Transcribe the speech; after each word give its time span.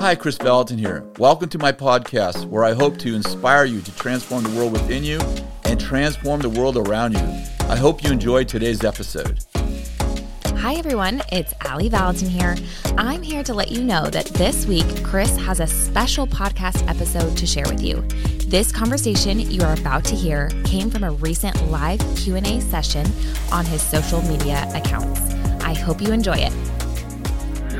Hi, 0.00 0.14
Kris 0.14 0.38
Vallotton 0.38 0.78
here. 0.78 1.04
Welcome 1.18 1.50
to 1.50 1.58
my 1.58 1.72
podcast 1.72 2.46
where 2.46 2.64
I 2.64 2.72
hope 2.72 2.96
to 3.00 3.14
inspire 3.14 3.66
you 3.66 3.82
to 3.82 3.94
transform 3.96 4.44
the 4.44 4.56
world 4.56 4.72
within 4.72 5.04
you 5.04 5.20
and 5.66 5.78
transform 5.78 6.40
the 6.40 6.48
world 6.48 6.78
around 6.78 7.12
you. 7.12 7.44
I 7.68 7.76
hope 7.76 8.02
you 8.02 8.10
enjoyed 8.10 8.48
today's 8.48 8.82
episode. 8.82 9.40
Hi, 10.46 10.76
everyone. 10.76 11.20
It's 11.30 11.52
Ali 11.66 11.90
Vallotton 11.90 12.28
here. 12.28 12.56
I'm 12.96 13.20
here 13.20 13.42
to 13.42 13.52
let 13.52 13.70
you 13.70 13.84
know 13.84 14.06
that 14.06 14.24
this 14.28 14.64
week, 14.64 14.86
Chris 15.04 15.36
has 15.36 15.60
a 15.60 15.66
special 15.66 16.26
podcast 16.26 16.88
episode 16.88 17.36
to 17.36 17.46
share 17.46 17.68
with 17.68 17.82
you. 17.82 18.00
This 18.48 18.72
conversation 18.72 19.38
you 19.38 19.60
are 19.64 19.74
about 19.74 20.06
to 20.06 20.16
hear 20.16 20.48
came 20.64 20.88
from 20.88 21.04
a 21.04 21.10
recent 21.10 21.70
live 21.70 22.00
Q&A 22.16 22.60
session 22.62 23.06
on 23.52 23.66
his 23.66 23.82
social 23.82 24.22
media 24.22 24.66
accounts. 24.74 25.20
I 25.62 25.74
hope 25.74 26.00
you 26.00 26.10
enjoy 26.10 26.38
it. 26.38 26.69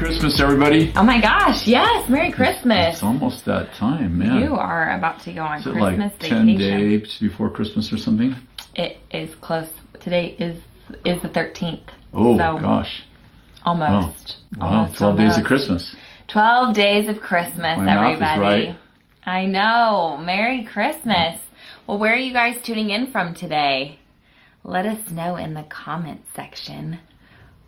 Christmas, 0.00 0.40
everybody. 0.40 0.90
Oh 0.96 1.02
my 1.02 1.20
gosh, 1.20 1.66
yes, 1.66 2.08
Merry 2.08 2.32
Christmas. 2.32 2.94
It's 2.94 3.02
almost 3.02 3.44
that 3.44 3.74
time, 3.74 4.16
man. 4.16 4.40
You 4.40 4.54
are 4.54 4.96
about 4.96 5.20
to 5.24 5.32
go 5.34 5.42
on 5.42 5.58
Is 5.60 5.66
it 5.66 5.72
Christmas 5.72 6.12
like 6.12 6.18
10 6.20 6.46
vacation. 6.46 6.58
days 6.88 7.18
before 7.20 7.50
Christmas 7.50 7.92
or 7.92 7.98
something? 7.98 8.34
It 8.74 8.96
is 9.10 9.34
close. 9.42 9.68
Today 10.00 10.34
is 10.38 10.56
is 11.04 11.20
the 11.20 11.28
13th. 11.28 11.82
Oh, 12.14 12.34
so 12.38 12.58
gosh. 12.58 13.02
almost. 13.66 14.38
Wow, 14.56 14.66
Almost, 14.68 14.96
12 14.96 15.16
days 15.18 15.36
of. 15.36 15.44
Christmas. 15.44 15.94
12 16.28 16.74
days 16.74 17.08
of 17.10 17.20
Christmas, 17.20 17.76
My 17.78 18.06
everybody. 18.12 18.40
right. 18.40 18.76
I 19.26 19.44
know. 19.44 20.16
Merry 20.18 20.64
Christmas. 20.64 21.38
Well, 21.86 21.98
where 21.98 22.14
are 22.14 22.16
you 22.16 22.32
guys 22.32 22.56
tuning 22.62 22.88
in 22.88 23.12
from 23.12 23.34
today? 23.34 23.98
Let 24.64 24.86
us 24.86 25.10
know 25.10 25.36
in 25.36 25.52
the 25.52 25.64
comments 25.64 26.26
section. 26.34 27.00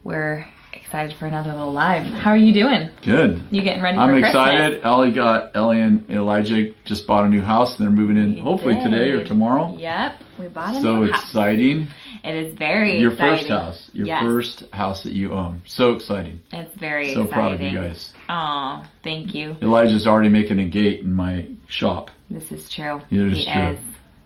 We're 0.02 0.46
excited 0.84 1.16
for 1.18 1.26
another 1.26 1.50
little 1.52 1.72
live. 1.72 2.04
How 2.04 2.30
are 2.30 2.36
you 2.36 2.52
doing? 2.52 2.90
Good. 3.04 3.42
You 3.50 3.62
getting 3.62 3.82
ready 3.82 3.96
I'm 3.98 4.14
excited. 4.22 4.82
Ellie 4.84 5.12
got 5.12 5.54
Ellie 5.56 5.80
and 5.80 6.08
Elijah 6.10 6.72
just 6.84 7.06
bought 7.06 7.24
a 7.24 7.28
new 7.28 7.40
house 7.40 7.78
and 7.78 7.86
they're 7.86 7.94
moving 7.94 8.16
in 8.16 8.34
We 8.34 8.40
hopefully 8.40 8.74
today 8.74 9.10
or 9.10 9.24
tomorrow. 9.24 9.76
Yep. 9.78 10.12
We 10.38 10.48
bought 10.48 10.76
a 10.76 10.80
So 10.82 10.96
new 10.96 11.10
house. 11.10 11.22
exciting. 11.22 11.88
It 12.24 12.34
is 12.34 12.54
very 12.58 12.98
Your 12.98 13.12
exciting. 13.12 13.38
first 13.38 13.48
house. 13.50 13.90
Your 13.94 14.06
Yes. 14.06 14.22
first 14.22 14.64
house 14.72 15.02
that 15.04 15.12
you 15.12 15.32
own. 15.32 15.62
So 15.66 15.92
exciting. 15.92 16.40
It's 16.52 16.74
very 16.78 17.14
So 17.14 17.22
exciting. 17.22 17.32
proud 17.32 17.52
of 17.54 17.60
you 17.60 17.78
guys. 17.78 18.12
Oh, 18.28 18.82
thank 19.02 19.34
you. 19.34 19.56
Elijah's 19.62 20.06
already 20.06 20.28
making 20.28 20.58
a 20.58 20.64
gate 20.66 21.00
in 21.00 21.12
my 21.14 21.46
shop. 21.68 22.10
This 22.30 22.50
is 22.52 22.68
true. 22.68 23.00
It 23.10 23.18
is 23.32 23.38
he 23.38 23.52
true. 23.52 23.62
is. 23.62 23.78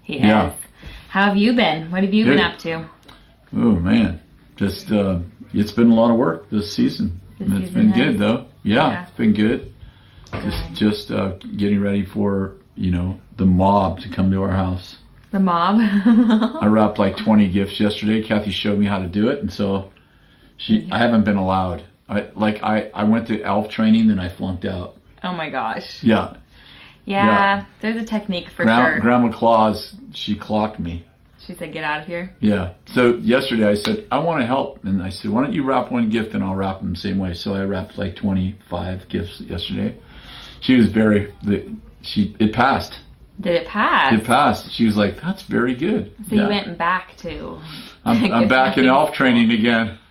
He 0.03 0.19
Yeah. 0.19 0.49
is. 0.49 0.53
How 1.09 1.27
have 1.27 1.37
you 1.37 1.53
been? 1.53 1.91
What 1.91 2.03
have 2.03 2.13
you 2.15 2.25
been 2.25 2.41
up 2.41 2.59
to? 2.59 2.85
Oh 3.57 3.73
man, 3.77 4.21
just 4.57 4.91
uh, 4.93 5.19
it's 5.53 5.73
been 5.73 5.91
a 5.91 5.95
lot 5.95 6.11
of 6.11 6.17
work 6.17 6.49
this 6.51 6.73
season. 6.73 7.21
This 7.39 7.49
it's 7.49 7.59
season 7.69 7.75
been 7.75 7.89
has? 7.91 7.97
good 8.13 8.19
though. 8.19 8.47
Yeah, 8.63 8.91
Yeah. 8.91 9.03
it's 9.03 9.17
been 9.17 9.33
good. 9.35 9.73
Just 10.33 10.73
just 10.75 11.11
uh, 11.11 11.33
getting 11.57 11.81
ready 11.81 12.05
for 12.05 12.55
you 12.75 12.91
know 12.91 13.19
the 13.37 13.47
mob 13.47 14.01
to 14.01 14.09
come 14.09 14.31
to 14.31 14.43
our 14.43 14.51
house. 14.53 14.97
The 15.33 15.41
mob. 15.41 15.79
I 16.63 16.67
wrapped 16.67 16.99
like 16.99 17.17
20 17.17 17.49
gifts 17.49 17.79
yesterday. 17.81 18.23
Kathy 18.23 18.51
showed 18.51 18.79
me 18.79 18.87
how 18.87 18.99
to 18.99 19.07
do 19.09 19.29
it, 19.29 19.41
and 19.41 19.53
so 19.53 19.93
she 20.57 20.89
I 20.91 20.99
haven't 20.99 21.25
been 21.25 21.37
allowed. 21.37 21.85
I 22.09 22.29
like 22.35 22.63
I 22.63 22.91
I 22.95 23.05
went 23.05 23.27
to 23.29 23.43
elf 23.43 23.69
training 23.71 24.11
and 24.11 24.21
I 24.21 24.29
flunked 24.29 24.65
out. 24.65 24.97
oh 25.25 25.33
my 25.33 25.51
gosh. 25.51 26.03
Yeah, 26.03 26.37
Yeah, 27.05 27.27
Yeah. 27.27 27.65
there's 27.81 27.97
a 27.97 28.05
technique 28.07 28.49
for 28.51 28.65
Gra- 28.65 28.77
sure. 28.93 29.01
Grandma 29.01 29.31
Claus 29.33 29.95
she 30.13 30.35
clocked 30.37 30.79
me. 30.81 31.05
She 31.47 31.55
said, 31.55 31.73
"Get 31.73 31.85
out 31.85 32.01
of 32.01 32.07
here." 32.07 32.35
Yeah. 32.41 32.73
So 32.87 33.17
yesterday 33.17 33.69
I 33.69 33.75
said, 33.75 34.07
I 34.11 34.19
want 34.19 34.41
to 34.41 34.47
help. 34.47 34.85
And 34.85 35.03
I 35.03 35.11
said, 35.11 35.31
why 35.31 35.43
don't 35.43 35.53
you 35.53 35.63
wrap 35.65 35.93
one 35.93 36.09
gift 36.09 36.35
and 36.35 36.43
I'll 36.43 36.55
wrap 36.55 36.81
them 36.81 36.91
the 36.91 36.99
same 36.99 37.19
way. 37.19 37.35
So 37.35 37.55
I 37.55 37.65
wrapped 37.65 37.99
like 37.99 38.17
25 38.17 39.09
gifts 39.09 39.41
yesterday. 39.41 39.97
She 40.61 40.77
was 40.77 40.89
very, 40.89 41.33
the, 41.43 41.75
she, 42.03 42.35
it 42.39 42.53
passed. 42.53 42.99
Did 43.41 43.55
it 43.55 43.69
pass? 43.69 44.15
It 44.15 44.25
passed. 44.25 44.73
She 44.73 44.87
was 44.87 44.97
like, 44.97 45.21
that's 45.21 45.43
very 45.43 45.75
good. 45.75 46.13
so 46.29 46.37
you 46.37 46.49
went 46.49 46.79
back 46.79 47.17
to. 47.19 47.61
I'm, 48.05 48.33
I'm 48.33 48.49
back 48.49 48.79
in 48.79 48.87
elf 48.87 49.13
training 49.13 49.51
again. 49.51 49.99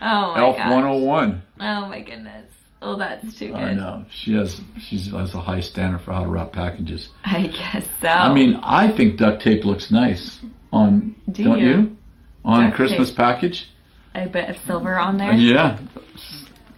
Oh 0.00 0.32
my 0.32 0.38
elf 0.38 0.56
gosh. 0.56 0.70
101. 0.70 1.42
Oh 1.58 1.86
my 1.88 2.00
goodness. 2.02 2.48
Oh, 2.80 2.96
that's 2.96 3.36
too 3.36 3.48
good. 3.48 3.56
I 3.56 3.74
know. 3.74 4.04
She 4.10 4.34
has, 4.34 4.60
she 4.78 4.96
has 4.96 5.34
a 5.34 5.40
high 5.40 5.58
standard 5.58 6.02
for 6.02 6.12
how 6.12 6.22
to 6.22 6.28
wrap 6.28 6.52
packages. 6.52 7.08
I 7.24 7.48
guess 7.48 7.84
so. 8.00 8.06
I 8.06 8.32
mean, 8.32 8.60
I 8.62 8.92
think 8.96 9.16
duct 9.16 9.42
tape 9.42 9.64
looks 9.64 9.90
nice 9.90 10.38
on, 10.72 11.14
Do 11.30 11.44
not 11.44 11.58
you? 11.58 11.66
you? 11.68 11.96
On 12.44 12.64
a 12.66 12.72
Christmas 12.72 13.10
package. 13.10 13.68
a 14.14 14.26
bit 14.26 14.48
of 14.48 14.56
silver 14.66 14.98
on 14.98 15.18
there. 15.18 15.32
Yeah. 15.32 15.78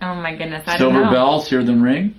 Oh 0.02 0.14
my 0.14 0.34
goodness. 0.34 0.64
I 0.66 0.78
Silver 0.78 0.98
don't 0.98 1.06
know. 1.06 1.10
bells, 1.12 1.48
hear 1.48 1.62
them 1.62 1.82
ring. 1.82 2.14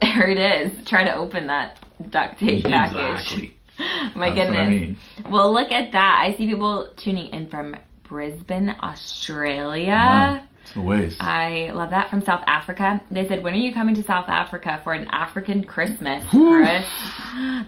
There 0.00 0.28
it 0.28 0.38
is. 0.38 0.84
Try 0.86 1.04
to 1.04 1.14
open 1.14 1.46
that 1.46 1.78
duct 2.10 2.38
tape 2.40 2.64
package. 2.64 3.20
Exactly. 3.20 3.56
My 4.16 4.30
That's 4.30 4.40
goodness. 4.48 4.58
I 4.58 4.68
mean. 4.70 4.96
Well, 5.30 5.52
look 5.52 5.70
at 5.70 5.92
that. 5.92 6.18
I 6.26 6.34
see 6.36 6.46
people 6.48 6.88
tuning 6.96 7.28
in 7.32 7.48
from 7.48 7.76
Brisbane, 8.04 8.74
Australia. 8.82 9.92
Wow. 9.92 10.42
It's 10.64 10.76
a 10.76 10.80
ways. 10.80 11.16
I 11.20 11.70
love 11.72 11.90
that 11.90 12.08
from 12.10 12.22
South 12.24 12.42
Africa. 12.46 13.00
They 13.10 13.26
said, 13.26 13.42
"When 13.42 13.52
are 13.54 13.56
you 13.56 13.72
coming 13.72 13.94
to 13.96 14.02
South 14.02 14.28
Africa 14.28 14.80
for 14.84 14.92
an 14.92 15.08
African 15.10 15.64
Christmas, 15.64 16.24
Chris?" 16.30 16.84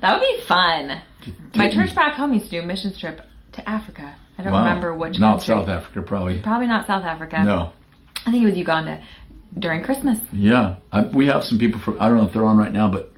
That 0.00 0.18
would 0.20 0.20
be 0.20 0.40
fun. 0.46 1.00
My 1.56 1.70
church 1.70 1.94
back 1.94 2.14
home 2.14 2.32
used 2.34 2.46
to 2.46 2.50
do 2.52 2.60
a 2.62 2.66
missions 2.66 2.98
trip 2.98 3.20
to 3.54 3.68
Africa. 3.68 4.14
I 4.38 4.42
don't 4.42 4.52
Wow. 4.52 4.64
remember 4.64 4.94
which 4.94 5.18
Not 5.18 5.38
country. 5.38 5.46
South 5.54 5.68
Africa, 5.68 6.02
probably. 6.02 6.38
Probably 6.40 6.66
not 6.66 6.86
South 6.86 7.04
Africa. 7.04 7.42
No. 7.44 7.72
I 8.26 8.30
think 8.30 8.42
it 8.42 8.46
was 8.46 8.56
Uganda 8.56 9.00
during 9.58 9.82
Christmas. 9.82 10.18
Yeah, 10.32 10.76
I, 10.92 11.02
we 11.02 11.26
have 11.26 11.44
some 11.44 11.58
people 11.58 11.80
from. 11.80 11.96
I 12.00 12.08
don't 12.08 12.16
know 12.18 12.26
if 12.26 12.32
they're 12.32 12.44
on 12.44 12.56
right 12.56 12.72
now, 12.72 12.88
but 12.90 13.12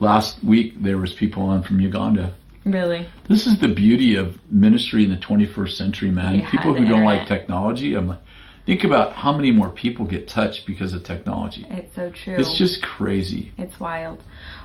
last 0.00 0.42
week 0.42 0.82
there 0.82 0.98
was 0.98 1.12
people 1.12 1.42
on 1.44 1.62
from 1.62 1.80
Uganda. 1.80 2.34
Really? 2.64 3.06
This 3.28 3.46
is 3.46 3.60
the 3.60 3.68
beauty 3.68 4.16
of 4.16 4.38
ministry 4.50 5.04
in 5.04 5.10
the 5.10 5.16
21st 5.16 5.76
century, 5.76 6.10
man. 6.10 6.40
Yeah, 6.40 6.50
people 6.50 6.74
who 6.74 6.84
don't 6.84 7.04
like 7.04 7.28
technology, 7.28 7.94
I'm 7.94 8.08
like, 8.08 8.18
think 8.64 8.82
about 8.82 9.12
how 9.12 9.32
many 9.32 9.52
more 9.52 9.70
people 9.70 10.04
get 10.04 10.26
touched 10.26 10.66
because 10.66 10.92
of 10.92 11.04
technology. 11.04 11.64
It's 11.70 11.94
so 11.94 12.10
true. 12.10 12.34
It's 12.34 12.58
just 12.58 12.82
crazy. 12.82 13.52
It's 13.56 13.78
wild. 13.78 14.20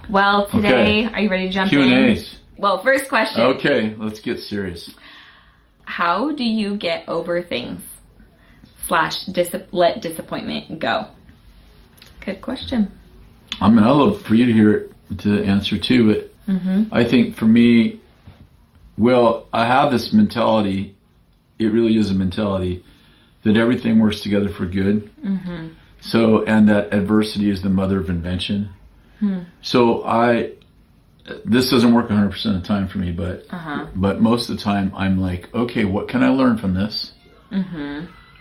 Well, 0.09 0.48
today, 0.48 1.06
Okay. 1.06 1.14
are 1.14 1.20
you 1.22 1.30
ready 1.30 1.46
to 1.48 1.53
jump 1.53 1.70
Q 1.70 1.82
in? 1.82 2.18
Well, 2.58 2.82
first 2.82 3.08
question. 3.08 3.42
Okay, 3.42 3.94
let's 4.00 4.20
get 4.20 4.40
serious. 4.40 4.90
How 5.91 6.31
do 6.31 6.46
you 6.46 6.78
get 6.78 7.03
over 7.09 7.44
things? 7.44 7.81
Slash, 8.88 9.25
dis- 9.25 9.53
let 9.74 10.02
disappointment 10.02 10.79
go. 10.79 11.07
Good 12.25 12.41
question. 12.41 12.90
I 13.59 13.69
mean, 13.69 13.84
I'd 13.84 13.91
love 13.91 14.22
for 14.22 14.35
you 14.35 14.46
to 14.46 14.53
hear 14.53 14.72
it, 14.72 14.94
to 15.19 15.44
answer 15.44 15.78
too, 15.78 16.13
but 16.13 16.52
mm-hmm. 16.53 16.94
I 16.94 17.03
think 17.03 17.35
for 17.35 17.44
me, 17.44 18.00
well, 18.97 19.47
I 19.52 19.66
have 19.66 19.91
this 19.91 20.13
mentality. 20.13 20.96
It 21.59 21.74
really 21.74 21.97
is 21.97 22.09
a 22.09 22.13
mentality 22.13 22.85
that 23.44 23.58
everything 23.58 24.00
works 24.00 24.22
together 24.22 24.47
for 24.47 24.66
good. 24.66 25.12
Mm-hmm. 25.22 25.68
So, 26.00 26.46
and 26.46 26.69
that 26.69 26.94
adversity 26.94 27.50
is 27.50 27.63
the 27.63 27.69
mother 27.69 28.00
of 28.00 28.09
invention. 28.09 28.69
Hmm. 29.19 29.40
So 29.62 30.03
I, 30.06 30.53
this 31.46 31.70
doesn't 31.70 31.94
work 31.94 32.09
100% 32.09 32.56
of 32.56 32.62
the 32.62 32.68
time 32.68 32.88
for 32.88 32.98
me, 32.98 33.12
but 33.12 33.46
Uh-huh. 33.52 33.86
but 33.96 34.22
most 34.22 34.50
of 34.50 34.58
the 34.58 34.64
time 34.64 34.92
I'm 34.96 35.20
like, 35.20 35.50
okay, 35.54 35.86
what 35.86 36.08
can 36.08 36.24
I 36.24 36.30
learn 36.30 36.58
from 36.58 36.74
this? 36.74 37.12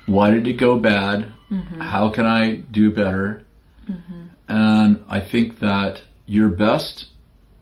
Why 0.07 0.31
did 0.31 0.47
it 0.47 0.55
go 0.55 0.79
bad? 0.79 1.27
How 1.79 2.11
can 2.11 2.27
I 2.27 2.57
do 2.71 2.91
better? 2.91 3.43
And 4.49 5.01
I 5.09 5.21
think 5.21 5.59
that 5.61 6.03
your 6.27 6.49
best 6.49 7.07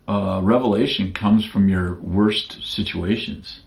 uh, 0.06 0.40
revelation 0.42 1.12
comes 1.12 1.44
from 1.44 1.68
your 1.68 1.94
worst 2.00 2.58
situations. 2.62 3.60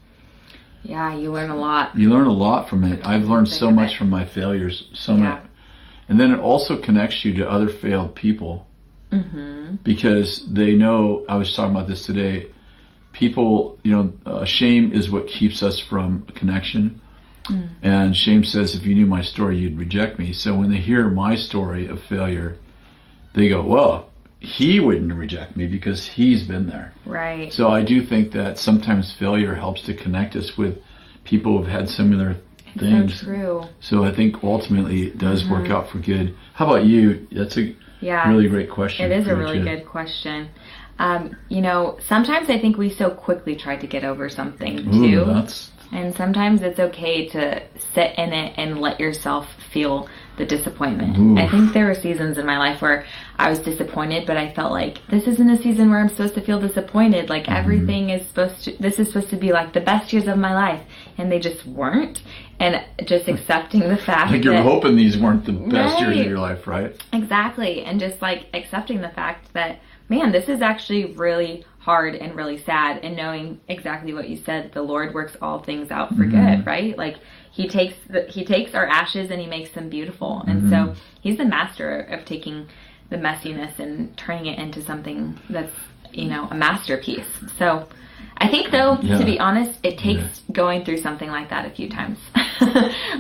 Yeah, 0.84 1.16
you 1.16 1.32
learn 1.32 1.52
a 1.52 1.56
lot. 1.56 1.96
You 1.96 2.10
learn 2.10 2.26
a 2.26 2.34
lot 2.34 2.68
from 2.70 2.84
it. 2.84 3.06
I've 3.06 3.26
learned 3.26 3.48
so 3.48 3.70
much 3.70 3.92
it. 3.94 3.98
from 3.98 4.10
my 4.10 4.26
failures. 4.26 4.86
So 4.94 5.14
Yeah. 5.14 5.20
much. 5.22 5.44
And 6.10 6.20
then 6.20 6.32
it 6.32 6.40
also 6.40 6.78
connects 6.78 7.24
you 7.24 7.34
to 7.36 7.50
other 7.50 7.68
failed 7.70 8.16
people 8.16 8.66
Mm-hmm. 9.12 9.76
because 9.84 10.46
they 10.48 10.74
know. 10.74 11.26
I 11.28 11.36
was 11.36 11.54
talking 11.56 11.76
about 11.76 11.88
this 11.88 12.06
today. 12.06 12.48
People, 13.12 13.78
you 13.84 13.92
know, 13.92 14.14
uh, 14.26 14.46
shame 14.46 14.94
is 14.94 15.12
what 15.12 15.28
keeps 15.28 15.62
us 15.62 15.80
from 15.80 16.24
connection. 16.34 17.02
Mm. 17.46 17.70
And 17.82 18.16
shame 18.16 18.44
says, 18.44 18.74
if 18.74 18.86
you 18.86 18.96
knew 18.96 19.06
my 19.06 19.22
story, 19.22 19.58
you'd 19.58 19.78
reject 19.78 20.18
me. 20.18 20.32
So 20.32 20.56
when 20.56 20.72
they 20.72 20.78
hear 20.78 21.10
my 21.10 21.36
story 21.36 21.88
of 21.88 22.02
failure, 22.04 22.58
they 23.34 23.50
go, 23.50 23.62
well, 23.64 24.10
he 24.40 24.80
wouldn't 24.80 25.14
reject 25.14 25.56
me 25.58 25.68
because 25.68 26.06
he's 26.08 26.44
been 26.44 26.68
there. 26.68 26.94
Right. 27.06 27.52
So 27.52 27.68
I 27.68 27.84
do 27.84 28.06
think 28.06 28.32
that 28.32 28.58
sometimes 28.58 29.14
failure 29.14 29.56
helps 29.56 29.82
to 29.84 29.94
connect 29.94 30.36
us 30.36 30.58
with 30.58 30.78
people 31.26 31.58
who've 31.58 31.68
had 31.68 31.90
similar 31.90 32.38
things. 32.80 33.20
So 33.20 33.26
true. 33.26 33.64
So 33.82 34.04
I 34.04 34.16
think 34.16 34.44
ultimately 34.44 35.08
it 35.08 35.18
does 35.18 35.48
work 35.48 35.70
out 35.70 35.90
for 35.90 36.00
good. 36.00 36.36
How 36.54 36.66
about 36.66 36.86
you? 36.86 37.28
That's 37.32 37.58
a 37.58 37.76
Yeah. 38.02 38.28
really 38.30 38.48
great 38.50 38.70
question. 38.70 39.12
It 39.12 39.18
is 39.18 39.28
a 39.28 39.36
really 39.36 39.62
good 39.62 39.86
question. 39.86 40.50
Um, 41.00 41.36
you 41.50 41.62
know, 41.62 41.98
sometimes 42.08 42.50
I 42.50 42.60
think 42.60 42.78
we 42.78 42.90
so 42.90 43.10
quickly 43.10 43.56
try 43.56 43.76
to 43.76 43.88
get 43.88 44.04
over 44.04 44.30
something 44.30 44.80
Ooh, 44.80 44.92
too. 45.10 45.24
that's 45.26 45.72
And 45.92 46.14
sometimes 46.16 46.62
it's 46.62 46.80
okay 46.80 47.28
to 47.30 47.62
sit 47.96 48.14
in 48.18 48.34
it 48.34 48.54
and 48.58 48.80
let 48.80 49.00
yourself 49.00 49.48
feel 49.74 50.08
the 50.38 50.46
disappointment. 50.46 51.38
I 51.40 51.50
think 51.50 51.74
there 51.74 51.86
were 51.86 51.96
seasons 51.96 52.38
in 52.38 52.46
my 52.46 52.58
life 52.58 52.82
where 52.82 53.06
I 53.38 53.50
was 53.50 53.60
disappointed, 53.60 54.26
but 54.28 54.38
I 54.38 54.54
felt 54.54 54.72
like 54.72 55.00
this 55.10 55.28
isn't 55.28 55.50
a 55.50 55.58
season 55.62 55.90
where 55.90 56.00
I'm 56.00 56.10
supposed 56.10 56.36
to 56.36 56.42
feel 56.42 56.60
disappointed. 56.60 57.30
Like 57.30 57.46
Mm-hmm. 57.46 57.56
everything 57.64 58.10
is 58.12 58.28
supposed 58.28 58.64
to, 58.66 58.78
this 58.80 59.00
is 59.00 59.08
supposed 59.08 59.30
to 59.32 59.38
be 59.38 59.52
like 59.52 59.74
the 59.74 59.82
best 59.82 60.14
years 60.14 60.28
of 60.28 60.38
my 60.38 60.54
life, 60.54 60.82
and 61.18 61.32
they 61.32 61.40
just 61.40 61.66
weren't. 61.66 62.22
And 62.60 62.84
just 63.06 63.26
hmm. 63.26 63.32
accepting 63.32 63.82
the 63.82 63.98
fact 63.98 64.32
Like 64.32 64.44
you're 64.44 64.54
that 64.54 64.64
hoping 64.64 64.96
these 64.96 65.18
weren't 65.18 65.46
the 65.46 65.54
best 65.54 66.00
years 66.00 66.20
of 66.20 66.26
your 66.26 66.40
life, 66.40 66.68
right? 66.68 66.96
Exactly. 67.12 67.84
And 67.84 68.00
just 68.00 68.22
like 68.22 68.46
accepting 68.54 69.02
the 69.02 69.10
fact 69.10 69.54
that, 69.54 69.80
man, 70.10 70.32
this 70.32 70.48
is 70.48 70.62
actually 70.62 71.14
really 71.14 71.66
hard 71.80 72.14
and 72.16 72.36
really 72.36 72.60
sad. 72.60 73.00
And 73.04 73.16
knowing 73.16 73.60
exactly 73.68 74.14
what 74.14 74.30
you 74.30 74.38
said, 74.38 74.72
the 74.74 74.84
Lord 74.84 75.14
works 75.14 75.36
all 75.42 75.64
things 75.64 75.90
out 75.90 76.10
for 76.10 76.24
mm-hmm. 76.24 76.58
good, 76.58 76.66
right? 76.68 76.96
Like 76.98 77.18
he 77.52 77.68
takes 77.68 77.96
the, 78.08 78.24
he 78.24 78.46
takes 78.46 78.76
our 78.76 78.86
ashes 78.86 79.32
and 79.32 79.42
he 79.42 79.48
makes 79.48 79.72
them 79.72 79.90
beautiful. 79.90 80.44
And 80.48 80.70
so 80.70 80.76
mm-hmm. 80.76 81.00
he's 81.22 81.38
the 81.38 81.46
master 81.46 82.02
of 82.02 82.26
taking 82.26 82.68
the 83.10 83.18
messiness 83.18 83.80
and 83.80 84.16
turning 84.18 84.46
it 84.46 84.60
into 84.60 84.84
something 84.84 85.40
that's, 85.50 85.74
you 86.12 86.28
know, 86.28 86.48
a 86.52 86.56
masterpiece. 86.56 87.28
So 87.58 87.88
I 88.38 88.48
think 88.48 88.72
though, 88.72 88.98
Yeah. 89.02 89.18
to 89.20 89.26
be 89.26 89.40
honest, 89.40 89.80
it 89.84 89.98
takes 89.98 90.42
going 90.52 90.84
through 90.84 90.98
something 90.98 91.30
like 91.30 91.50
that 91.52 91.66
a 91.66 91.70
few 91.70 91.90
times. 91.90 92.18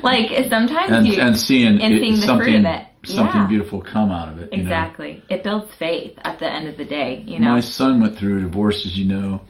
like 0.03 0.30
sometimes 0.50 0.92
And 0.92 1.07
you 1.07 1.19
and 1.19 1.38
seeing, 1.38 1.81
and 1.81 1.94
it, 1.94 2.01
seeing 2.01 2.19
the 2.19 2.27
fruit 2.38 2.56
of 2.56 2.65
it. 2.65 2.86
something 3.06 3.42
Yeah. 3.42 3.48
beautiful 3.48 3.81
come 3.81 4.12
out 4.12 4.30
of 4.30 4.39
it. 4.39 4.51
you 4.51 4.57
know? 4.57 4.63
Exactly. 4.63 5.24
It 5.30 5.44
builds 5.44 5.74
faith 5.75 6.18
at 6.24 6.39
the 6.39 6.50
end 6.51 6.68
of 6.68 6.77
the 6.77 6.86
day, 6.86 7.24
you 7.25 7.39
know? 7.39 7.51
My 7.51 7.59
son 7.62 8.01
went 8.01 8.18
through 8.18 8.38
a 8.39 8.42
divorce, 8.42 8.86
as 8.86 8.98
you 8.98 9.06
know, 9.06 9.42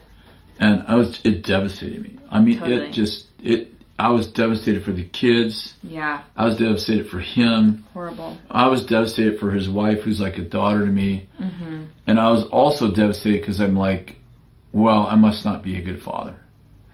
and 0.60 0.84
I 0.88 0.96
was 0.96 1.20
it 1.24 1.44
devastated 1.44 2.02
me. 2.04 2.18
I 2.30 2.40
mean, 2.42 2.60
Totally. 2.60 2.88
it 2.88 2.92
just 2.94 3.28
it. 3.44 3.68
I 4.00 4.10
was 4.10 4.26
devastated 4.28 4.84
for 4.84 4.92
the 4.94 5.04
kids. 5.04 5.76
yeah. 5.84 6.22
I 6.36 6.46
was 6.46 6.58
devastated 6.58 7.08
for 7.08 7.20
him. 7.20 7.86
Horrible. 7.94 8.36
I 8.50 8.68
was 8.68 8.84
devastated 8.86 9.40
for 9.40 9.52
his 9.52 9.70
wife, 9.70 10.02
who's 10.02 10.20
like 10.20 10.40
a 10.40 10.42
daughter 10.42 10.80
to 10.86 10.92
me. 10.92 11.28
Mm-hmm. 11.40 11.84
And 12.08 12.20
I 12.20 12.32
was 12.32 12.44
also 12.46 12.90
devastated 12.92 13.42
because 13.42 13.60
I'm 13.62 13.76
like, 13.76 14.16
well, 14.74 15.08
I 15.08 15.16
must 15.16 15.44
not 15.46 15.64
be 15.64 15.78
a 15.78 15.82
good 15.82 16.02
father. 16.02 16.36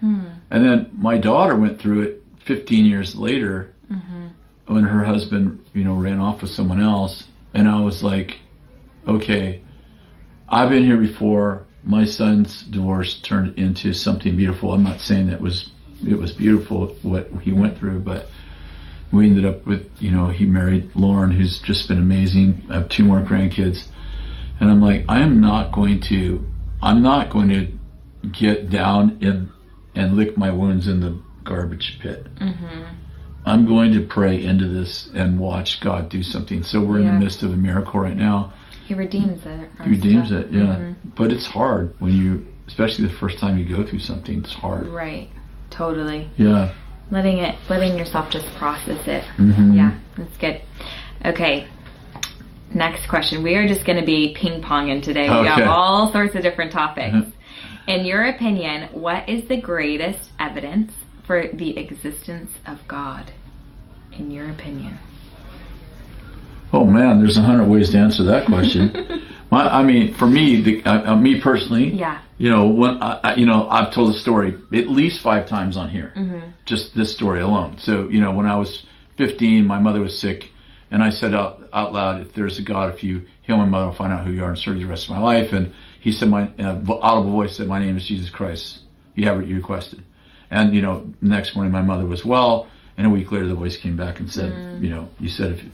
Hmm. 0.00 0.26
And 0.50 0.64
then 0.64 0.90
my 0.96 1.18
daughter 1.18 1.56
went 1.56 1.80
through 1.80 2.02
it 2.02 2.22
15 2.46 2.84
years 2.86 3.14
later 3.16 3.74
Mm-hmm. 3.90 4.74
when 4.74 4.84
her 4.84 5.02
husband, 5.02 5.64
you 5.72 5.82
know, 5.82 5.94
ran 5.94 6.20
off 6.20 6.42
with 6.42 6.50
someone 6.50 6.78
else. 6.78 7.24
And 7.54 7.66
I 7.66 7.80
was 7.80 8.02
like, 8.02 8.36
okay, 9.06 9.62
I've 10.46 10.68
been 10.68 10.84
here 10.84 10.98
before. 10.98 11.64
My 11.84 12.04
son's 12.04 12.64
divorce 12.64 13.18
turned 13.22 13.58
into 13.58 13.94
something 13.94 14.36
beautiful. 14.36 14.74
I'm 14.74 14.82
not 14.82 15.00
saying 15.00 15.28
that 15.28 15.40
was 15.40 15.70
it 16.06 16.18
was 16.18 16.32
beautiful 16.32 16.88
what 17.02 17.30
he 17.40 17.50
went 17.50 17.78
through, 17.78 18.00
but 18.00 18.28
we 19.10 19.26
ended 19.26 19.46
up 19.46 19.64
with 19.66 19.90
you 20.00 20.10
know 20.10 20.26
he 20.28 20.44
married 20.44 20.90
Lauren, 20.94 21.30
who's 21.30 21.60
just 21.60 21.88
been 21.88 21.96
amazing. 21.98 22.62
I 22.68 22.74
have 22.74 22.90
two 22.90 23.04
more 23.04 23.22
grandkids, 23.22 23.86
and 24.60 24.70
I'm 24.70 24.82
like, 24.82 25.06
I 25.08 25.20
am 25.20 25.40
not 25.40 25.72
going 25.72 26.00
to, 26.10 26.44
I'm 26.82 27.02
not 27.02 27.30
going 27.30 27.48
to 27.50 28.28
get 28.30 28.70
down 28.70 29.18
and 29.22 29.50
and 29.94 30.16
lick 30.16 30.36
my 30.36 30.50
wounds 30.50 30.86
in 30.86 31.00
the 31.00 31.20
garbage 31.44 31.98
pit. 32.00 32.26
I'm 33.46 33.66
going 33.66 33.92
to 33.94 34.06
pray 34.06 34.42
into 34.44 34.68
this 34.68 35.08
and 35.14 35.40
watch 35.40 35.80
God 35.80 36.08
do 36.10 36.22
something. 36.22 36.62
So 36.62 36.80
we're 36.84 36.98
in 36.98 37.06
the 37.06 37.12
midst 37.12 37.42
of 37.42 37.52
a 37.52 37.56
miracle 37.56 37.98
right 38.00 38.16
now. 38.16 38.52
He 38.86 38.94
redeems 38.94 39.44
it. 39.46 39.70
He 39.84 39.90
redeems 39.90 40.28
stuff. 40.28 40.44
it, 40.46 40.52
yeah. 40.52 40.92
But 41.16 41.32
it's 41.32 41.46
hard 41.46 41.94
when 41.98 42.12
you, 42.12 42.46
especially 42.66 43.06
the 43.06 43.14
first 43.14 43.38
time 43.38 43.58
you 43.58 43.64
go 43.76 43.86
through 43.86 44.00
something. 44.00 44.38
It's 44.40 44.52
hard. 44.52 44.86
Right. 44.88 45.30
Totally. 45.70 46.30
Yeah. 46.36 46.74
Letting 47.10 47.38
it, 47.38 47.56
letting 47.70 47.96
yourself 47.98 48.30
just 48.30 48.46
process 48.56 49.06
it. 49.06 49.24
Mhm. 49.38 49.74
Yeah, 49.74 49.98
that's 50.16 50.36
good. 50.36 50.60
Okay. 51.24 51.66
Next 52.78 53.08
question. 53.08 53.42
We 53.42 53.56
are 53.56 53.66
just 53.66 53.84
going 53.84 53.98
to 53.98 54.06
be 54.06 54.36
ping 54.38 54.62
ponging 54.62 55.02
today. 55.02 55.28
We 55.28 55.48
have 55.48 55.66
all 55.66 56.12
sorts 56.12 56.36
of 56.36 56.42
different 56.42 56.70
topics. 56.70 57.16
Mhm. 57.16 57.32
In 57.88 58.06
your 58.06 58.26
opinion, 58.28 58.88
what 58.92 59.28
is 59.28 59.48
the 59.48 59.56
greatest 59.56 60.30
evidence 60.38 60.92
for 61.26 61.48
the 61.52 61.76
existence 61.76 62.52
of 62.66 62.78
God? 62.86 63.32
In 64.16 64.30
your 64.30 64.48
opinion. 64.50 64.96
Oh 66.72 66.84
man, 66.84 67.18
there's 67.18 67.36
a 67.36 67.42
hundred 67.42 67.66
ways 67.66 67.90
to 67.90 67.98
answer 67.98 68.22
that 68.24 68.46
question. 68.46 68.92
My, 69.50 69.66
I 69.80 69.82
mean, 69.82 70.14
for 70.14 70.26
me, 70.28 70.60
the, 70.62 70.84
uh, 70.84 71.14
uh, 71.14 71.16
me 71.16 71.40
personally, 71.40 71.88
Yeah. 71.88 72.18
you 72.36 72.48
know, 72.50 72.68
when 72.68 73.02
I, 73.02 73.18
I, 73.24 73.34
you 73.34 73.46
know, 73.46 73.66
I've 73.68 73.92
told 73.92 74.10
the 74.10 74.18
story 74.20 74.54
at 74.72 74.88
least 74.88 75.20
five 75.20 75.48
times 75.48 75.76
on 75.76 75.88
here, 75.88 76.12
Mm-hmm. 76.16 76.38
just 76.64 76.94
this 76.94 77.10
story 77.12 77.40
alone. 77.40 77.76
So, 77.78 78.08
you 78.08 78.20
know, 78.20 78.30
when 78.30 78.46
I 78.46 78.54
was 78.56 78.84
15, 79.16 79.66
my 79.66 79.80
mother 79.80 80.00
was 80.00 80.16
sick, 80.16 80.50
and 80.92 81.02
I 81.02 81.10
said 81.10 81.34
out 81.34 81.57
out 81.72 81.92
loud, 81.92 82.20
"If 82.20 82.32
there's 82.34 82.58
a 82.58 82.62
God, 82.62 82.94
if 82.94 83.02
you 83.02 83.22
heal 83.42 83.56
my 83.56 83.64
mother, 83.64 83.86
I'll 83.86 83.94
find 83.94 84.12
out 84.12 84.24
who 84.26 84.32
you 84.32 84.42
are 84.44 84.50
and 84.50 84.58
serve 84.58 84.76
you 84.76 84.84
the 84.86 84.90
rest 84.90 85.04
of 85.08 85.10
my 85.16 85.20
life." 85.20 85.52
And 85.52 85.72
he 86.00 86.12
said, 86.12 86.28
"My 86.28 86.44
uh, 86.58 86.80
audible 86.88 87.32
voice 87.32 87.56
said, 87.56 87.66
my 87.66 87.78
name 87.78 87.96
is 87.96 88.06
Jesus 88.06 88.30
Christ. 88.30 88.80
You 89.14 89.26
have 89.26 89.36
what 89.36 89.46
you 89.46 89.56
requested." 89.56 90.02
And 90.50 90.74
you 90.74 90.82
know, 90.82 91.06
next 91.20 91.54
morning, 91.54 91.72
my 91.72 91.82
mother 91.82 92.06
was 92.06 92.24
well, 92.24 92.68
and 92.96 93.06
a 93.06 93.10
week 93.10 93.30
later, 93.32 93.46
the 93.48 93.54
voice 93.54 93.76
came 93.76 93.96
back 93.96 94.18
and 94.20 94.30
said, 94.30 94.52
Mm. 94.52 94.82
"You 94.82 94.90
know, 94.90 95.08
you 95.20 95.28
said 95.28 95.52
if." 95.52 95.64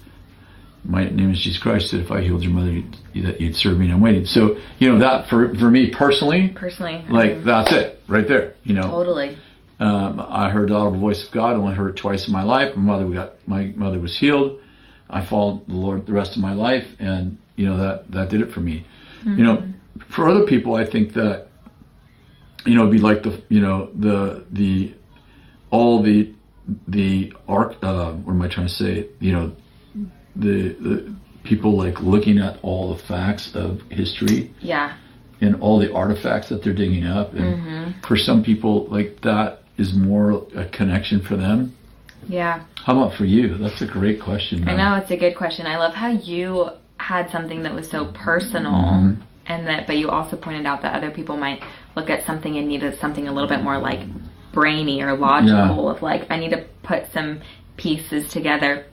My 0.87 1.05
name 1.09 1.31
is 1.31 1.41
Jesus 1.41 1.59
Christ. 1.63 1.89
Said 1.89 2.01
if 2.01 2.11
I 2.11 2.21
healed 2.21 2.43
your 2.43 2.53
mother, 2.53 2.71
you'd, 2.71 3.25
that 3.27 3.41
you'd 3.41 3.57
serve 3.57 3.79
me, 3.79 3.87
and 3.87 3.95
I'm 3.95 4.03
waiting. 4.03 4.27
So 4.27 4.59
you 4.79 4.93
know 4.93 4.99
that 4.99 5.29
for 5.31 5.55
for 5.55 5.71
me 5.71 5.89
personally, 5.91 6.49
Personally. 6.55 7.03
like 7.09 7.33
um, 7.37 7.45
that's 7.45 7.73
it 7.73 8.01
right 8.07 8.29
there 8.29 8.53
you 8.65 8.75
know 8.75 8.83
totally. 8.83 9.39
um, 9.81 10.21
i 10.29 10.51
heard 10.51 10.69
the 10.69 10.75
audible 10.75 11.01
voice 11.01 11.25
of 11.27 11.33
god 11.33 11.53
I 11.53 11.57
only 11.57 11.75
heard 11.75 11.97
it 11.97 11.97
twice 11.97 12.27
in 12.27 12.35
my 12.35 12.43
life 12.43 12.77
my 12.77 12.83
mother 12.83 13.07
got 13.09 13.33
my 13.49 13.73
mother 13.77 13.99
was 13.99 14.15
healed 14.19 14.61
i 15.11 15.25
followed 15.25 15.67
the 15.69 15.75
lord 15.75 16.07
the 16.07 16.13
rest 16.13 16.37
of 16.37 16.43
my 16.43 16.53
life 16.55 16.87
and 16.99 17.37
you 17.57 17.67
know 17.67 17.77
that 17.77 18.11
that 18.11 18.29
did 18.29 18.41
it 18.41 18.51
for 18.53 18.61
me 18.61 18.85
you 19.25 19.43
know 19.45 19.63
for 20.09 20.29
other 20.29 20.45
people 20.45 20.75
i 20.75 20.85
think 20.85 21.13
that 21.15 21.47
you 22.67 22.75
know 22.75 22.83
it'd 22.83 22.93
be 22.93 22.99
like 22.99 23.23
the 23.23 23.43
you 23.49 23.61
know 23.61 23.91
the 23.95 24.45
the 24.53 24.95
all 25.71 26.03
the 26.03 26.33
the 26.89 27.33
arc 27.49 27.77
uh 27.83 28.13
what 28.13 28.33
am 28.33 28.43
i 28.43 28.49
trying 28.49 28.67
to 28.67 28.73
say 28.73 29.07
you 29.21 29.33
know 29.33 29.53
the, 30.37 30.71
the 30.81 31.15
people 31.45 31.77
like 31.77 32.01
looking 32.01 32.39
at 32.39 32.59
all 32.63 32.95
the 32.95 33.03
facts 33.05 33.55
of 33.55 33.81
history 33.91 34.53
Yeah. 34.61 34.97
and 35.41 35.55
all 35.61 35.79
the 35.79 35.93
artifacts 35.93 36.49
that 36.49 36.63
they're 36.65 36.73
digging 36.75 37.05
up. 37.07 37.35
And 37.35 37.95
for 38.05 38.17
some 38.17 38.43
people, 38.43 38.87
like 38.87 39.21
that 39.21 39.63
is 39.77 39.93
more 39.95 40.45
a 40.57 40.65
connection 40.65 41.21
for 41.21 41.37
them. 41.37 41.77
Yeah. 42.29 42.65
How 42.85 42.93
about 42.97 43.15
for 43.17 43.25
you? 43.25 43.57
That's 43.59 43.81
a 43.83 43.87
great 43.87 44.21
question. 44.21 44.69
I 44.69 44.77
know 44.77 44.95
it's 45.03 45.11
a 45.11 45.17
good 45.17 45.37
question. 45.37 45.67
I 45.67 45.79
love 45.79 45.95
how 45.95 46.09
you 46.11 46.71
had 46.99 47.31
something 47.31 47.63
that 47.65 47.75
was 47.75 47.89
so 47.91 48.07
personal, 48.13 48.73
Mm-hmm. 48.73 49.23
and 49.47 49.67
that, 49.67 49.87
but 49.87 49.97
you 49.99 50.09
also 50.11 50.37
pointed 50.37 50.67
out 50.67 50.83
that 50.83 50.95
other 50.95 51.11
people 51.11 51.37
might 51.37 51.63
look 51.97 52.09
at 52.11 52.25
something 52.27 52.57
and 52.57 52.69
need 52.69 52.83
something 53.01 53.29
a 53.29 53.33
little 53.33 53.49
bit 53.49 53.63
more 53.63 53.79
like 53.79 54.01
brainy 54.53 55.03
or 55.03 55.17
logical. 55.17 55.89
Of 55.91 56.03
like, 56.03 56.27
I 56.31 56.37
need 56.39 56.51
to 56.51 56.65
put 56.83 57.13
some 57.13 57.41
pieces 57.77 58.31
together. 58.31 58.87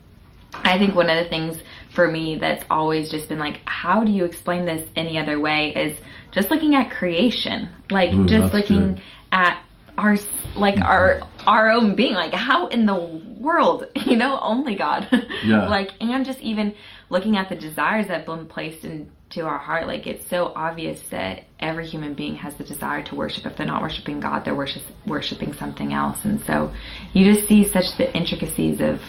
I 0.54 0.78
think 0.78 0.96
one 0.96 1.10
of 1.10 1.24
the 1.24 1.30
things 1.30 1.58
for 1.96 2.10
me 2.12 2.38
that's 2.38 2.66
always 2.70 3.10
just 3.10 3.30
been 3.30 3.40
like, 3.40 3.62
how 3.66 4.04
do 4.04 4.12
you 4.12 4.26
explain 4.26 4.66
this 4.66 4.88
any 4.96 5.18
other 5.18 5.40
way? 5.40 5.74
Is 5.76 5.98
just 6.32 6.50
looking 6.52 6.76
at 6.76 6.92
creation, 6.92 7.70
like 7.90 8.14
Ooh, 8.14 8.26
just 8.28 8.54
looking 8.54 8.96
good. 8.96 9.02
at 9.32 9.62
our 9.98 10.18
like 10.56 10.80
our 10.80 11.22
our 11.48 11.70
own 11.72 11.96
being 11.96 12.14
like 12.14 12.34
how 12.34 12.68
in 12.68 12.86
the 12.86 12.96
world 13.40 13.86
you 14.06 14.16
know 14.16 14.40
only 14.42 14.76
god 14.76 15.08
Yeah. 15.44 15.68
like 15.68 15.92
and 16.02 16.26
just 16.26 16.40
even 16.42 16.74
looking 17.10 17.38
at 17.38 17.50
the 17.50 17.56
desires 17.56 18.08
that 18.08 18.18
have 18.18 18.26
been 18.26 18.46
placed 18.48 18.84
into 18.84 19.46
our 19.46 19.58
heart 19.58 19.88
like 19.88 20.08
it's 20.08 20.28
so 20.30 20.52
obvious 20.56 21.02
that 21.10 21.44
every 21.60 21.88
human 21.88 22.14
being 22.14 22.36
has 22.36 22.56
the 22.56 22.64
desire 22.64 23.02
to 23.04 23.16
worship 23.16 23.46
if 23.46 23.56
they're 23.56 23.66
not 23.66 23.82
worshiping 23.82 24.20
god 24.20 24.44
they're 24.46 24.56
worship, 24.56 24.84
worshiping 25.08 25.54
something 25.54 25.94
else 25.94 26.18
and 26.26 26.42
so 26.46 26.72
you 27.14 27.34
just 27.34 27.48
see 27.48 27.64
such 27.68 27.98
the 27.98 28.14
intricacies 28.16 28.82
of 28.82 29.00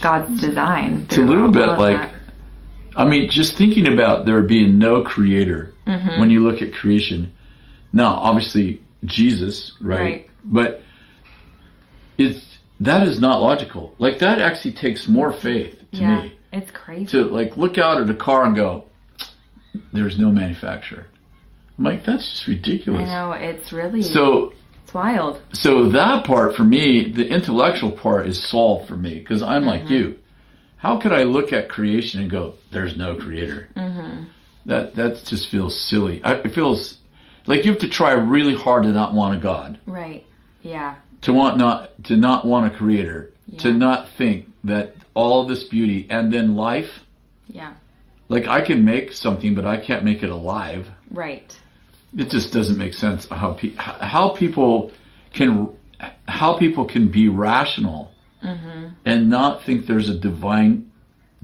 god's 0.00 0.40
design 0.40 1.02
It's 1.08 1.18
a 1.18 1.22
little 1.22 1.50
bit 1.50 1.66
like, 1.78 2.10
I 2.96 3.04
mean, 3.04 3.30
just 3.30 3.56
thinking 3.56 3.86
about 3.92 4.26
there 4.26 4.42
being 4.42 4.78
no 4.78 5.02
creator 5.02 5.72
Mm-hmm. 5.86 6.20
when 6.20 6.28
you 6.30 6.40
look 6.40 6.60
at 6.60 6.74
creation. 6.74 7.32
Now, 7.94 8.12
obviously, 8.12 8.82
Jesus, 9.06 9.72
right? 9.80 9.98
Right. 10.00 10.27
But 10.44 10.82
it's 12.16 12.58
that 12.80 13.06
is 13.06 13.20
not 13.20 13.40
logical. 13.40 13.94
Like 13.98 14.18
that 14.20 14.40
actually 14.40 14.72
takes 14.74 15.08
more 15.08 15.32
faith 15.32 15.78
to 15.92 15.98
yeah 15.98 16.22
me. 16.22 16.38
it's 16.52 16.70
crazy 16.70 17.06
to 17.12 17.24
like 17.24 17.56
look 17.56 17.78
out 17.78 18.00
at 18.00 18.08
a 18.10 18.14
car 18.14 18.44
and 18.44 18.54
go, 18.56 18.84
"There's 19.92 20.18
no 20.18 20.30
manufacturer." 20.30 21.06
I'm 21.78 21.84
like, 21.84 22.04
that's 22.04 22.28
just 22.28 22.46
ridiculous. 22.48 23.02
i 23.02 23.04
know 23.04 23.32
it's 23.32 23.72
really 23.72 24.02
So, 24.02 24.52
it's 24.82 24.92
wild 24.92 25.40
so 25.52 25.90
that 25.90 26.24
part 26.24 26.56
for 26.56 26.64
me, 26.64 27.12
the 27.12 27.24
intellectual 27.28 27.92
part 27.92 28.26
is 28.26 28.42
solved 28.42 28.88
for 28.88 28.96
me 28.96 29.14
because 29.20 29.42
I'm 29.42 29.62
Mm-hmm. 29.62 29.68
like 29.68 29.90
you. 29.90 30.18
How 30.78 30.98
could 30.98 31.12
I 31.12 31.22
look 31.24 31.52
at 31.52 31.68
creation 31.68 32.20
and 32.20 32.30
go, 32.30 32.54
"There's 32.72 32.96
no 32.96 33.14
creator"? 33.16 33.68
Mm-hmm. 33.76 34.24
That 34.66 34.94
that 34.96 35.24
just 35.24 35.48
feels 35.50 35.78
silly. 35.80 36.22
I, 36.24 36.34
it 36.34 36.52
feels 36.54 36.98
like 37.48 37.64
you 37.64 37.72
have 37.72 37.80
to 37.80 37.88
try 37.88 38.12
really 38.12 38.54
hard 38.54 38.82
to 38.84 38.90
not 38.90 39.14
want 39.14 39.36
a 39.36 39.40
God, 39.40 39.78
right 39.86 40.24
yeah 40.62 40.96
to 41.22 41.32
want 41.32 41.58
not 41.58 42.04
to 42.04 42.16
not 42.16 42.44
want 42.44 42.72
a 42.72 42.76
creator, 42.76 43.32
to 43.58 43.72
not 43.72 44.08
think 44.10 44.46
that 44.64 44.94
all 45.14 45.46
this 45.46 45.64
beauty 45.64 46.06
and 46.10 46.32
then 46.32 46.54
life, 46.54 47.00
Yeah. 47.48 47.72
like 48.28 48.46
I 48.46 48.60
can 48.60 48.84
make 48.84 49.12
something, 49.12 49.54
but 49.54 49.64
I 49.64 49.78
can't 49.78 50.04
make 50.04 50.22
it 50.22 50.30
alive. 50.30 50.88
Right. 51.10 51.56
It 52.16 52.30
just 52.30 52.52
doesn't 52.52 52.78
make 52.78 52.94
sense 52.94 53.26
how 53.28 53.54
pe- 53.54 53.74
how 53.76 54.30
people 54.30 54.92
can 55.32 55.68
how 56.28 56.56
people 56.56 56.84
can 56.84 57.08
be 57.08 57.28
rational 57.28 58.12
mm-hmm. 58.42 58.88
and 59.04 59.28
not 59.28 59.64
think 59.64 59.86
there's 59.86 60.08
a 60.08 60.14
divine 60.14 60.90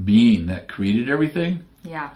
being 0.03 0.47
that 0.47 0.69
created 0.69 1.11
everything. 1.11 1.65
Yeah. 1.83 2.11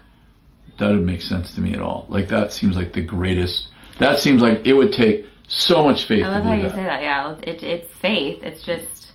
That 0.77 0.91
would 0.91 1.05
make 1.05 1.21
sense 1.21 1.53
to 1.55 1.61
me 1.61 1.73
at 1.73 1.81
all. 1.81 2.05
Like 2.07 2.29
that 2.29 2.53
seems 2.53 2.75
like 2.77 2.93
the 2.93 3.01
greatest. 3.01 3.67
That 3.99 4.19
seems 4.19 4.41
like 4.41 4.65
it 4.65 4.73
would 4.73 4.93
take 4.93 5.25
so 5.47 5.83
much 5.83 6.05
faith 6.05 6.23
I 6.25 6.29
love 6.29 6.43
how 6.43 6.53
you 6.53 6.63
that. 6.63 6.71
say 6.75 6.83
that. 6.83 7.01
Yeah. 7.01 7.35
It, 7.43 7.63
it's 7.63 7.93
faith. 7.95 8.43
It's 8.43 8.63
just 8.63 9.11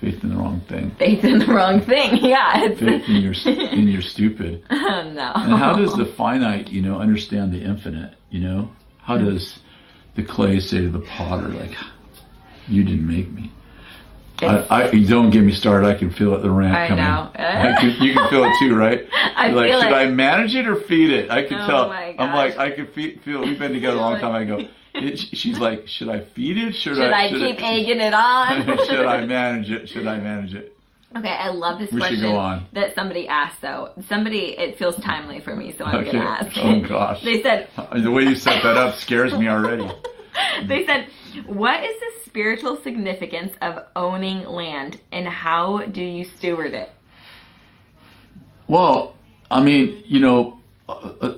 Faith 0.00 0.22
in 0.24 0.30
the 0.30 0.36
wrong 0.36 0.60
thing. 0.68 0.90
faith 0.98 1.24
in 1.24 1.38
the 1.38 1.46
wrong 1.46 1.80
thing. 1.80 2.16
Yeah. 2.22 2.64
It's 2.64 2.80
Faith 2.80 3.08
in 3.08 3.16
your 3.16 3.34
in 3.72 3.88
your 3.88 4.02
stupid. 4.02 4.64
no. 4.70 5.32
And 5.34 5.52
how 5.54 5.74
does 5.76 5.94
the 5.96 6.06
finite, 6.06 6.68
you 6.68 6.82
know, 6.82 6.98
understand 6.98 7.52
the 7.52 7.62
infinite? 7.62 8.14
You 8.30 8.40
know, 8.40 8.70
how 8.98 9.18
does 9.18 9.60
the 10.16 10.22
clay 10.24 10.58
say 10.60 10.78
to 10.82 10.88
the 10.90 11.00
potter, 11.00 11.48
like, 11.48 11.76
"You 12.66 12.82
didn't 12.84 13.06
make 13.06 13.30
me"? 13.30 13.52
I, 14.42 14.84
I 14.84 15.04
don't 15.04 15.30
get 15.30 15.42
me 15.42 15.52
started. 15.52 15.86
I 15.88 15.94
can 15.98 16.10
feel 16.10 16.34
it. 16.34 16.42
The 16.42 16.50
rant 16.50 16.74
I 16.74 16.88
coming. 16.88 17.04
know. 17.04 17.30
I 17.38 17.76
can, 17.80 18.02
you 18.02 18.12
can 18.14 18.28
feel 18.30 18.44
it 18.44 18.52
too, 18.58 18.74
right? 18.76 19.06
I 19.36 19.48
like, 19.48 19.68
feel 19.70 19.80
should 19.82 19.90
it. 19.90 19.94
I 19.94 20.06
manage 20.06 20.54
it 20.54 20.66
or 20.66 20.76
feed 20.76 21.10
it? 21.10 21.30
I 21.30 21.44
can 21.44 21.60
Oh 21.60 21.66
tell. 21.66 21.90
I'm 21.92 22.34
like, 22.34 22.56
I 22.58 22.70
can 22.70 22.86
fe- 22.88 23.16
feel. 23.18 23.40
We've 23.42 23.58
been 23.58 23.72
together 23.72 23.96
a 23.96 24.00
long 24.00 24.18
time. 24.20 24.34
I 24.34 24.44
go. 24.44 24.68
It, 24.94 25.16
she's 25.18 25.58
like, 25.60 25.86
should 25.86 26.08
I 26.08 26.20
feed 26.20 26.56
it? 26.58 26.74
Should, 26.74 26.96
Should 26.96 27.12
I 27.12 27.28
should 27.28 27.38
keep 27.40 27.58
it, 27.58 27.62
egging 27.62 28.00
it 28.00 28.12
on? 28.14 28.66
should 28.88 29.06
I 29.06 29.24
manage 29.26 29.70
it? 29.70 29.88
Should 29.88 30.08
I 30.08 30.18
manage 30.18 30.54
it? 30.54 30.76
Okay, 31.16 31.28
I 31.28 31.50
love 31.50 31.78
this 31.78 31.92
We 31.92 32.00
should 32.00 32.08
question 32.08 32.32
go 32.32 32.36
on. 32.36 32.66
that 32.72 32.96
somebody 32.96 33.28
asked 33.28 33.60
though. 33.60 33.90
Somebody, 34.08 34.58
it 34.58 34.76
feels 34.76 34.96
timely 34.96 35.38
for 35.38 35.54
me, 35.54 35.72
so 35.78 35.84
I'm 35.84 36.00
Okay. 36.00 36.12
gonna 36.12 36.24
ask. 36.24 36.50
Oh 36.56 36.80
gosh. 36.80 37.22
They 37.22 37.42
said, 37.42 37.68
uh, 37.76 38.00
The 38.00 38.10
way 38.10 38.24
you 38.24 38.34
set 38.34 38.60
that 38.64 38.76
up 38.76 38.96
scares 38.96 39.32
me 39.34 39.46
already. 39.46 39.88
they 40.68 40.86
said, 40.86 41.08
what 41.46 41.82
is 41.82 41.98
the 42.00 42.10
spiritual 42.26 42.80
significance 42.82 43.52
of 43.62 43.84
owning 43.96 44.44
land 44.44 45.00
and 45.12 45.26
how 45.26 45.84
do 45.86 46.02
you 46.02 46.24
steward 46.24 46.74
it? 46.74 46.90
Well, 48.66 49.14
I 49.50 49.62
mean, 49.62 50.02
you 50.06 50.20
know, 50.20 50.58
uh, 50.88 50.92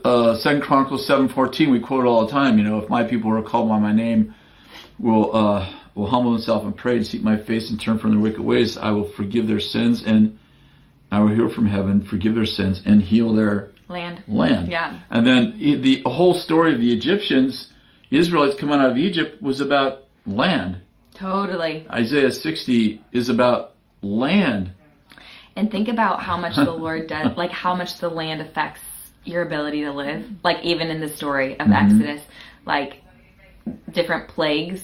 uh, 0.05 0.37
Second 0.39 0.63
Chronicles 0.63 1.07
seven 1.07 1.29
fourteen, 1.29 1.71
we 1.71 1.81
quote 1.81 2.07
all 2.07 2.27
the 2.27 2.33
time. 2.33 2.59
You 2.59 2.65
know, 2.65 2.79
if 2.79 2.89
my 2.89 3.05
people 3.05 3.31
are 3.33 3.43
called 3.43 3.69
by 3.69 3.79
my 3.79 3.93
name 3.93 4.35
will 4.99 5.35
uh, 5.35 5.73
will 5.95 6.07
humble 6.07 6.33
themselves 6.33 6.65
and 6.65 6.77
pray 6.77 6.97
and 6.97 7.07
seek 7.07 7.23
my 7.23 7.37
face 7.37 7.71
and 7.71 7.81
turn 7.81 7.99
from 7.99 8.11
their 8.13 8.21
wicked 8.21 8.41
ways, 8.41 8.77
I 8.77 8.91
will 8.91 9.11
forgive 9.13 9.47
their 9.47 9.61
sins 9.61 10.03
and 10.05 10.39
I 11.11 11.21
will 11.21 11.35
hear 11.35 11.49
from 11.49 11.67
heaven, 11.67 12.03
forgive 12.03 12.35
their 12.35 12.47
sins 12.47 12.83
and 12.85 13.03
heal 13.03 13.35
their 13.35 13.71
Land. 13.89 14.23
land. 14.29 14.71
Yeah. 14.71 15.01
And 15.11 15.27
then 15.27 15.59
the 15.59 16.03
whole 16.05 16.35
story 16.35 16.75
of 16.75 16.81
the 16.81 16.93
Egyptians, 16.93 17.69
Israelites 18.11 18.59
coming 18.59 18.81
out 18.81 18.91
of 18.91 18.97
Egypt, 18.97 19.41
was 19.43 19.61
about 19.61 20.05
land. 20.27 20.81
Totally. 21.15 21.87
Isaiah 21.91 22.33
sixty 22.33 23.05
is 23.13 23.29
about 23.29 23.75
land. 24.03 24.73
And 25.57 25.71
think 25.71 25.89
about 25.89 26.23
how 26.23 26.37
much 26.37 26.57
the 26.57 26.71
Lord 26.71 27.09
does, 27.09 27.37
like 27.37 27.51
how 27.51 27.75
much 27.75 27.99
the 27.99 28.09
land 28.09 28.41
affects 28.41 28.81
your 29.25 29.43
ability 29.43 29.83
to 29.83 29.93
live. 29.93 30.25
Like 30.43 30.63
even 30.65 30.89
in 30.89 31.01
the 31.01 31.09
story 31.09 31.53
of 31.55 31.67
mm-hmm. 31.67 31.73
Exodus, 31.73 32.23
like 32.67 33.03
different 33.93 34.29
plagues 34.29 34.83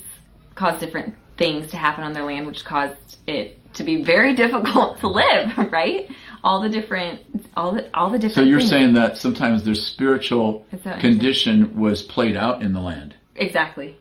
caused 0.55 0.81
different 0.81 1.15
things 1.37 1.71
to 1.71 1.77
happen 1.77 2.05
on 2.05 2.13
their 2.13 2.25
land, 2.25 2.47
which 2.47 2.65
caused 2.65 3.19
it 3.27 3.59
to 3.75 3.85
be 3.85 4.03
very 4.03 4.35
difficult 4.43 5.01
to 5.01 5.09
live. 5.09 5.53
Right? 5.71 6.11
All 6.45 6.61
the 6.61 6.69
different, 6.69 7.21
all 7.57 7.73
the 7.73 7.89
all 7.97 8.11
the 8.11 8.19
different. 8.19 8.35
So 8.35 8.43
you're 8.43 8.59
things. 8.61 8.71
saying 8.71 8.95
that 8.95 9.17
sometimes 9.17 9.65
their 9.65 9.75
spiritual 9.75 10.67
Is 10.73 10.81
that 10.83 10.97
interesting? 10.97 11.11
condition 11.19 11.79
was 11.81 12.03
played 12.03 12.37
out 12.37 12.63
in 12.63 12.73
the 12.73 12.81
land. 12.81 13.15
exactly? 13.35 13.97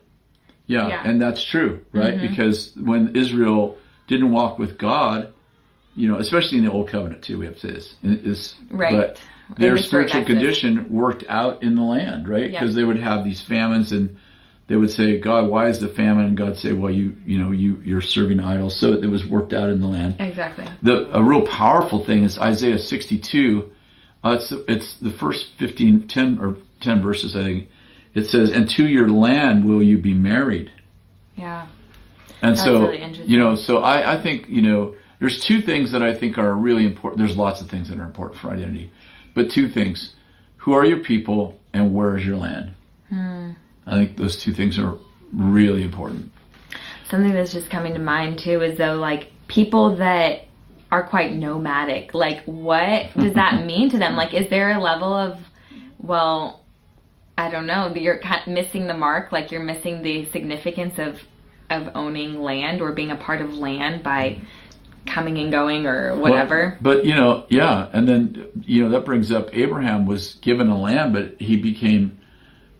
Yeah, 0.66 0.88
Yeah. 0.88 0.98
Mm-hmm. 0.98 1.08
and 1.10 1.22
that's 1.22 1.44
true, 1.44 1.80
right? 1.92 2.20
Because 2.20 2.72
when 2.76 3.14
Israel 3.14 3.76
didn't 4.08 4.32
walk 4.32 4.58
with 4.58 4.78
God, 4.78 5.32
you 5.94 6.08
know, 6.08 6.16
especially 6.18 6.58
in 6.58 6.64
the 6.64 6.72
Old 6.72 6.88
Covenant 6.88 7.22
too, 7.22 7.38
we 7.38 7.46
have 7.46 7.54
to 7.56 7.60
say 7.60 7.70
this, 7.72 7.94
is 8.02 8.54
Right. 8.70 8.92
but 8.92 9.20
their 9.58 9.76
the 9.76 9.82
spiritual 9.82 10.24
condition 10.24 10.86
worked 10.90 11.24
out 11.28 11.62
in 11.62 11.76
the 11.76 11.82
land, 11.82 12.28
right? 12.28 12.50
Because 12.50 12.74
they 12.74 12.82
would 12.84 12.98
have 12.98 13.24
these 13.24 13.40
famines 13.40 13.92
and 13.92 14.16
they 14.68 14.76
would 14.76 14.90
say, 14.90 15.18
God, 15.18 15.48
why 15.48 15.68
is 15.68 15.80
the 15.80 15.88
famine? 15.88 16.26
And 16.26 16.36
God 16.36 16.56
say, 16.56 16.72
well, 16.72 16.90
you, 16.90 17.16
you 17.24 17.38
know, 17.38 17.52
you, 17.52 17.80
you're 17.84 18.00
serving 18.00 18.40
idols. 18.40 18.78
So 18.80 18.94
it 18.94 19.06
was 19.06 19.24
worked 19.24 19.52
out 19.52 19.70
in 19.70 19.80
the 19.80 19.86
land. 19.86 20.16
Exactly. 20.18 20.66
the 20.82 21.16
a 21.16 21.22
real 21.22 21.46
powerful 21.46 22.04
thing 22.04 22.24
is 22.24 22.38
Isaiah 22.38 22.78
62. 22.78 23.70
Uh, 24.24 24.38
it's 24.40 24.52
it's 24.66 24.96
the 25.00 25.10
first 25.10 25.46
15, 25.58 26.08
10 26.08 26.38
or 26.40 26.56
10 26.80 27.02
verses, 27.02 27.36
I 27.36 27.44
think. 27.44 27.68
It 28.14 28.26
says, 28.26 28.50
"And 28.50 28.68
to 28.70 28.86
your 28.86 29.08
land 29.08 29.64
will 29.66 29.82
you 29.82 29.98
be 29.98 30.14
married." 30.14 30.72
Yeah. 31.36 31.66
And 32.42 32.56
That's 32.56 32.64
so, 32.64 32.88
really 32.88 33.22
you 33.24 33.38
know, 33.38 33.54
so 33.54 33.78
I, 33.78 34.18
I 34.18 34.22
think 34.22 34.48
you 34.48 34.62
know, 34.62 34.96
there's 35.20 35.44
two 35.46 35.60
things 35.60 35.92
that 35.92 36.02
I 36.02 36.18
think 36.18 36.38
are 36.38 36.54
really 36.54 36.84
important. 36.86 37.18
There's 37.18 37.36
lots 37.36 37.60
of 37.60 37.68
things 37.68 37.88
that 37.88 37.98
are 37.98 38.04
important 38.04 38.40
for 38.40 38.50
identity, 38.50 38.90
but 39.34 39.50
two 39.50 39.68
things: 39.68 40.14
who 40.56 40.72
are 40.72 40.84
your 40.84 41.00
people, 41.00 41.60
and 41.72 41.94
where 41.94 42.16
is 42.16 42.24
your 42.24 42.36
land? 42.36 42.74
Hmm. 43.10 43.50
I 43.86 43.92
think 43.92 44.16
those 44.16 44.36
two 44.36 44.52
things 44.52 44.78
are 44.78 44.96
really 45.32 45.82
important. 45.82 46.32
Something 47.08 47.32
that's 47.32 47.52
just 47.52 47.70
coming 47.70 47.94
to 47.94 48.00
mind 48.00 48.38
too 48.38 48.62
is 48.62 48.78
though 48.78 48.96
like 48.96 49.30
people 49.48 49.96
that 49.96 50.46
are 50.90 51.06
quite 51.06 51.34
nomadic. 51.34 52.14
Like 52.14 52.42
what 52.44 53.12
does 53.14 53.34
that 53.34 53.64
mean 53.66 53.90
to 53.90 53.98
them? 53.98 54.16
Like 54.16 54.34
is 54.34 54.48
there 54.48 54.72
a 54.72 54.80
level 54.80 55.12
of 55.12 55.38
well, 55.98 56.64
I 57.38 57.50
don't 57.50 57.66
know, 57.66 57.92
that 57.92 58.00
you're 58.00 58.18
kind 58.18 58.46
missing 58.46 58.86
the 58.86 58.94
mark, 58.94 59.32
like 59.32 59.50
you're 59.50 59.62
missing 59.62 60.02
the 60.02 60.26
significance 60.26 60.98
of 60.98 61.20
of 61.70 61.90
owning 61.94 62.40
land 62.40 62.80
or 62.80 62.92
being 62.92 63.10
a 63.10 63.16
part 63.16 63.40
of 63.40 63.54
land 63.54 64.02
by 64.02 64.40
coming 65.06 65.38
and 65.38 65.50
going 65.50 65.86
or 65.86 66.16
whatever. 66.16 66.78
But, 66.80 66.98
but, 66.98 67.04
you 67.04 67.14
know, 67.14 67.44
yeah, 67.48 67.88
and 67.92 68.08
then 68.08 68.46
you 68.62 68.82
know 68.82 68.90
that 68.90 69.04
brings 69.04 69.30
up 69.32 69.48
Abraham 69.52 70.06
was 70.06 70.34
given 70.34 70.68
a 70.68 70.78
land, 70.78 71.12
but 71.12 71.40
he 71.40 71.56
became 71.56 72.18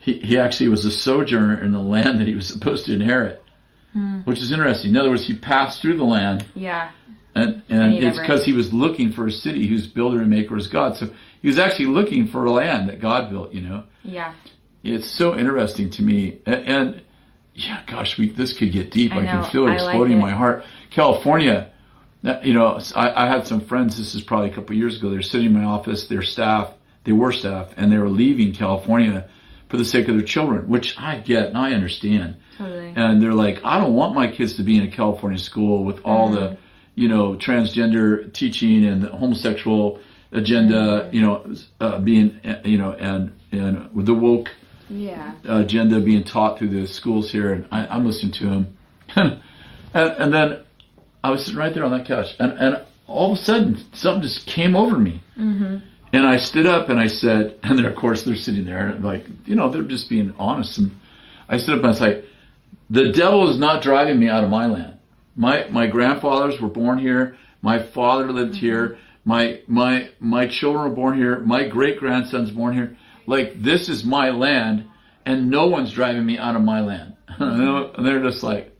he, 0.06 0.20
he 0.20 0.38
actually 0.38 0.68
was 0.68 0.84
a 0.84 0.90
sojourner 0.90 1.60
in 1.62 1.72
the 1.72 1.80
land 1.80 2.20
that 2.20 2.28
he 2.28 2.34
was 2.36 2.46
supposed 2.46 2.86
to 2.86 2.94
inherit, 2.94 3.42
Hmm. 3.92 4.20
which 4.20 4.40
is 4.40 4.52
interesting. 4.52 4.90
In 4.90 4.96
other 4.96 5.10
words, 5.10 5.26
he 5.26 5.34
passed 5.34 5.82
through 5.82 5.96
the 5.96 6.04
land, 6.04 6.44
yeah. 6.54 6.90
and 7.34 7.62
and 7.68 7.92
he 7.92 7.98
it's 8.06 8.18
because 8.18 8.44
he 8.44 8.52
was 8.52 8.72
looking 8.72 9.10
for 9.10 9.26
a 9.26 9.32
city 9.32 9.66
whose 9.66 9.86
builder 9.88 10.20
and 10.20 10.30
maker 10.30 10.56
is 10.56 10.68
God. 10.68 10.96
So 10.96 11.08
he 11.42 11.48
was 11.48 11.58
actually 11.58 11.86
looking 11.86 12.28
for 12.28 12.44
a 12.44 12.50
land 12.52 12.88
that 12.88 13.00
God 13.00 13.30
built. 13.30 13.52
You 13.52 13.62
know, 13.62 13.82
Yeah. 14.04 14.32
it's 14.84 15.10
so 15.10 15.36
interesting 15.36 15.90
to 15.90 16.02
me, 16.02 16.38
and, 16.46 16.68
and 16.68 17.02
yeah, 17.54 17.82
gosh, 17.86 18.16
we 18.18 18.28
this 18.30 18.52
could 18.56 18.70
get 18.70 18.90
deep. 18.92 19.12
I 19.12 19.22
I, 19.22 19.26
can 19.26 19.44
feel 19.50 19.66
it 19.66 19.70
I 19.70 19.72
like 19.72 19.80
exploding 19.86 20.12
in 20.12 20.20
my 20.20 20.30
heart. 20.32 20.62
California, 20.90 21.72
you 22.44 22.54
know, 22.54 22.78
I, 22.94 23.24
I 23.24 23.26
had 23.28 23.46
some 23.46 23.60
friends. 23.60 23.96
This 23.98 24.14
is 24.14 24.22
probably 24.22 24.50
a 24.50 24.54
couple 24.54 24.76
years 24.76 24.98
ago. 24.98 25.10
They're 25.10 25.22
sitting 25.22 25.48
in 25.48 25.54
my 25.54 25.64
office. 25.64 26.06
Their 26.06 26.22
staff, 26.22 26.72
they 27.04 27.12
were 27.12 27.32
staff, 27.32 27.72
and 27.76 27.90
they 27.90 27.98
were 27.98 28.10
leaving 28.10 28.52
California 28.52 29.28
for 29.68 29.76
the 29.76 29.84
sake 29.84 30.08
of 30.08 30.16
their 30.16 30.24
children, 30.26 30.68
which 30.68 30.94
I 30.98 31.18
get 31.18 31.46
and 31.48 31.58
I 31.58 31.72
understand. 31.72 32.36
Totally. 32.56 32.92
And 32.96 33.20
they're 33.22 33.34
like, 33.34 33.60
I 33.64 33.78
don't 33.78 33.94
want 33.94 34.14
my 34.14 34.28
kids 34.28 34.54
to 34.56 34.62
be 34.62 34.76
in 34.78 34.84
a 34.84 34.90
California 34.90 35.38
school 35.38 35.84
with 35.84 36.00
all 36.04 36.30
Mm-hmm. 36.30 36.34
the, 36.54 36.56
you 36.94 37.08
know, 37.08 37.34
transgender 37.34 38.32
teaching 38.32 38.84
and 38.86 39.02
the 39.02 39.08
homosexual 39.08 40.00
agenda, 40.32 41.08
you 41.12 41.20
know, 41.20 41.54
uh, 41.80 41.98
being, 41.98 42.40
uh, 42.44 42.60
you 42.64 42.78
know, 42.78 42.92
and 42.92 43.32
and 43.52 43.92
with 43.94 44.06
the 44.06 44.14
woke 44.14 44.48
Yeah. 44.88 45.32
agenda 45.44 46.00
being 46.00 46.24
taught 46.24 46.58
through 46.58 46.68
the 46.70 46.86
schools 46.86 47.30
here, 47.30 47.52
and 47.52 47.66
I, 47.70 47.86
I'm 47.86 48.06
listening 48.06 48.32
to 48.32 48.44
him. 48.48 48.76
and, 49.16 49.40
and 49.94 50.32
then 50.32 50.58
I 51.22 51.30
was 51.30 51.44
sitting 51.44 51.58
right 51.58 51.72
there 51.74 51.84
on 51.84 51.90
that 51.92 52.06
couch, 52.06 52.34
and, 52.38 52.52
and 52.52 52.82
all 53.06 53.32
of 53.32 53.38
a 53.38 53.42
sudden 53.42 53.78
something 53.92 54.22
just 54.22 54.46
came 54.46 54.74
over 54.76 54.98
me. 54.98 55.22
Mm-hmm. 55.38 55.78
And 56.16 56.26
I 56.26 56.38
stood 56.38 56.64
up 56.64 56.88
and 56.88 56.98
I 56.98 57.08
said, 57.08 57.58
and 57.62 57.78
then 57.78 57.84
of 57.84 57.94
course 57.94 58.22
they're 58.22 58.36
sitting 58.36 58.64
there, 58.64 58.88
and 58.88 59.04
like, 59.04 59.26
you 59.44 59.54
know, 59.54 59.68
they're 59.68 59.82
just 59.82 60.08
being 60.08 60.34
honest. 60.38 60.78
And 60.78 60.92
I 61.46 61.58
stood 61.58 61.74
up 61.74 61.78
and 61.80 61.86
I 61.86 61.90
was 61.90 62.00
like, 62.00 62.24
the 62.88 63.12
devil 63.12 63.50
is 63.50 63.58
not 63.58 63.82
driving 63.82 64.18
me 64.18 64.28
out 64.28 64.42
of 64.42 64.48
my 64.48 64.66
land. 64.66 64.98
My 65.36 65.68
my 65.68 65.86
grandfathers 65.86 66.58
were 66.58 66.68
born 66.68 66.98
here. 66.98 67.36
My 67.60 67.82
father 67.82 68.32
lived 68.32 68.52
mm-hmm. 68.52 68.66
here. 68.66 68.98
My 69.26 69.60
my 69.66 70.08
my 70.18 70.46
children 70.46 70.88
were 70.88 70.94
born 70.94 71.18
here. 71.18 71.40
My 71.40 71.68
great 71.68 71.98
grandson's 71.98 72.50
born 72.50 72.72
here. 72.72 72.96
Like 73.26 73.60
this 73.62 73.90
is 73.90 74.02
my 74.02 74.30
land, 74.30 74.88
and 75.26 75.50
no 75.50 75.66
one's 75.66 75.92
driving 75.92 76.24
me 76.24 76.38
out 76.38 76.56
of 76.56 76.62
my 76.62 76.80
land. 76.80 77.14
and 77.38 78.06
they're 78.06 78.22
just 78.22 78.42
like. 78.42 78.72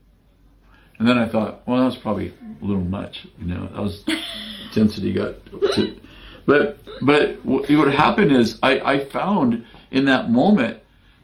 And 0.99 1.07
then 1.07 1.19
I 1.19 1.29
thought, 1.29 1.69
well, 1.69 1.81
that 1.81 1.85
was 1.85 1.97
probably 1.97 2.29
a 2.63 2.65
little 2.65 2.83
much. 2.83 3.27
You 3.39 3.49
know, 3.49 3.67
that 3.67 3.83
was 3.83 4.03
density 4.75 5.13
got. 5.13 5.35
To, 5.75 6.01
but 6.47 6.79
but 7.03 7.45
what 7.45 7.93
happened 7.93 8.33
is 8.33 8.59
I 8.63 8.81
I 8.81 9.05
found 9.07 9.65
in 9.91 10.05
that 10.07 10.31
moment 10.31 10.79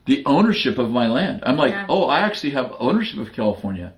the 0.04 0.24
ownership 0.26 0.78
of 0.78 0.90
my 0.90 1.06
land. 1.08 1.42
I'm 1.46 1.56
like, 1.56 1.70
Yeah. 1.72 1.86
oh, 1.88 2.04
I 2.06 2.20
actually 2.20 2.50
have 2.50 2.72
ownership 2.80 3.20
of 3.20 3.32
California. 3.32 3.92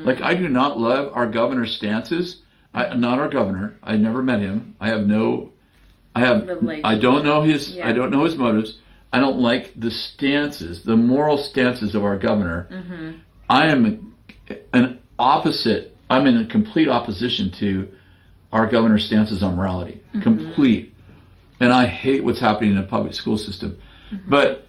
Like, 0.00 0.20
I 0.20 0.34
do 0.34 0.48
not 0.48 0.80
love 0.80 1.12
our 1.14 1.28
governor's 1.30 1.76
stances 1.76 2.42
I, 2.74 2.94
not 2.94 3.18
our 3.20 3.28
governor. 3.28 3.76
I 3.82 3.96
never 3.96 4.22
met 4.22 4.40
him. 4.40 4.74
I 4.80 4.88
have 4.88 5.06
no. 5.06 5.52
I 6.14 6.20
have. 6.20 6.48
I 6.84 6.98
don't 6.98 7.24
know 7.24 7.42
his. 7.42 7.70
Yeah. 7.70 7.88
I 7.88 7.92
don't 7.92 8.10
know 8.10 8.24
his 8.24 8.36
motives. 8.36 8.78
I 9.12 9.20
don't 9.20 9.38
like 9.38 9.72
the 9.76 9.92
stances, 9.92 10.82
the 10.82 10.96
moral 10.96 11.38
stances 11.38 11.94
of 11.94 12.04
our 12.04 12.18
governor. 12.18 12.68
Mm-hmm. 12.70 13.12
I 13.48 13.68
am 13.68 14.12
an 14.72 14.98
opposite. 15.20 15.96
I'm 16.10 16.26
in 16.26 16.36
a 16.36 16.46
complete 16.46 16.88
opposition 16.88 17.52
to 17.60 17.88
our 18.54 18.66
governor's 18.66 19.04
stances 19.04 19.42
on 19.42 19.56
morality. 19.56 20.00
Mm-hmm. 20.08 20.22
Complete. 20.22 20.94
And 21.60 21.72
I 21.72 21.86
hate 21.86 22.24
what's 22.24 22.40
happening 22.40 22.70
in 22.70 22.76
the 22.76 22.84
public 22.84 23.12
school 23.12 23.36
system. 23.36 23.78
Mm-hmm. 24.10 24.30
But 24.30 24.66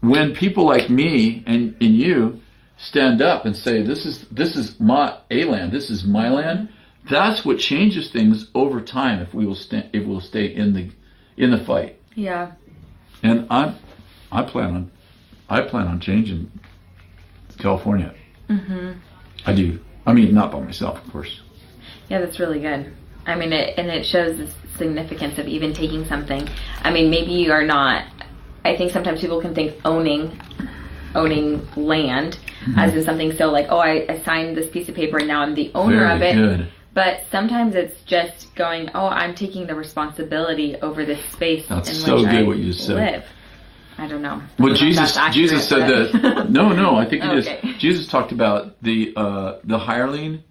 when 0.00 0.34
people 0.34 0.66
like 0.66 0.90
me 0.90 1.42
and, 1.46 1.76
and 1.80 1.94
you 1.94 2.40
stand 2.76 3.22
up 3.22 3.44
and 3.46 3.56
say, 3.56 3.82
"This 3.82 4.04
is 4.04 4.26
this 4.30 4.56
is 4.56 4.78
my 4.78 5.16
a 5.30 5.44
land. 5.44 5.72
This 5.72 5.90
is 5.90 6.04
my 6.04 6.28
land," 6.28 6.68
that's 7.08 7.44
what 7.44 7.58
changes 7.58 8.10
things 8.10 8.48
over 8.54 8.80
time. 8.80 9.20
If 9.20 9.32
we 9.32 9.46
will 9.46 9.56
sta- 9.56 9.88
if 9.92 10.06
we'll 10.06 10.20
stay 10.20 10.46
in 10.46 10.74
the 10.74 10.90
in 11.36 11.50
the 11.50 11.58
fight. 11.64 12.00
Yeah. 12.14 12.52
And 13.22 13.46
I'm, 13.50 13.76
I 14.30 14.42
plan 14.42 14.74
on 14.74 14.90
I 15.48 15.62
plan 15.62 15.88
on 15.88 16.00
changing 16.00 16.50
California. 17.58 18.14
Mm-hmm. 18.48 18.92
I 19.46 19.54
do. 19.54 19.80
I 20.06 20.12
mean, 20.12 20.32
not 20.32 20.52
by 20.52 20.60
myself, 20.60 21.04
of 21.04 21.12
course. 21.12 21.40
Yeah, 22.08 22.20
that's 22.20 22.38
really 22.40 22.60
good. 22.60 22.92
I 23.26 23.34
mean, 23.36 23.52
it, 23.52 23.74
and 23.78 23.88
it 23.88 24.06
shows 24.06 24.36
the 24.38 24.48
significance 24.78 25.38
of 25.38 25.46
even 25.46 25.74
taking 25.74 26.06
something. 26.06 26.48
I 26.82 26.90
mean, 26.90 27.10
maybe 27.10 27.32
you 27.32 27.52
are 27.52 27.64
not. 27.64 28.04
I 28.64 28.76
think 28.76 28.92
sometimes 28.92 29.20
people 29.20 29.40
can 29.40 29.54
think 29.54 29.74
owning, 29.84 30.40
owning 31.14 31.66
land, 31.76 32.38
Mm-hmm. 32.58 32.76
as 32.80 32.92
in 32.92 33.04
something 33.04 33.32
so 33.36 33.52
like, 33.52 33.66
oh, 33.70 33.78
I, 33.78 34.04
I 34.08 34.20
signed 34.24 34.56
this 34.56 34.68
piece 34.68 34.88
of 34.88 34.94
paper 34.96 35.18
and 35.18 35.28
now 35.28 35.42
I'm 35.42 35.54
the 35.54 35.70
owner 35.76 36.00
Very 36.00 36.12
of 36.16 36.22
it. 36.22 36.34
good. 36.34 36.72
But 36.92 37.22
sometimes 37.30 37.76
it's 37.76 38.02
just 38.02 38.52
going, 38.56 38.90
oh, 38.94 39.06
I'm 39.06 39.36
taking 39.36 39.68
the 39.68 39.76
responsibility 39.76 40.74
over 40.82 41.04
this 41.04 41.24
space 41.26 41.64
That's 41.68 41.88
in 41.90 41.94
so 41.94 42.16
which 42.16 42.24
good 42.24 42.34
I 42.34 42.42
what 42.42 42.58
you 42.58 42.72
said. 42.72 42.96
live. 42.96 43.24
I 43.96 44.08
don't 44.08 44.22
know. 44.22 44.42
Well, 44.58 44.72
I 44.74 44.76
don't 44.76 44.76
Jesus, 44.76 45.14
that's 45.14 45.34
Jesus 45.36 45.68
said 45.68 45.88
that. 45.88 46.46
No, 46.50 46.72
no, 46.72 46.96
I 46.96 47.08
think 47.08 47.22
it 47.24 47.32
is. 47.38 47.46
Okay. 47.46 47.74
Jesus 47.78 48.08
talked 48.08 48.32
about 48.32 48.74
the 48.82 49.12
uh, 49.16 49.58
the 49.62 49.78
hireling 49.78 50.42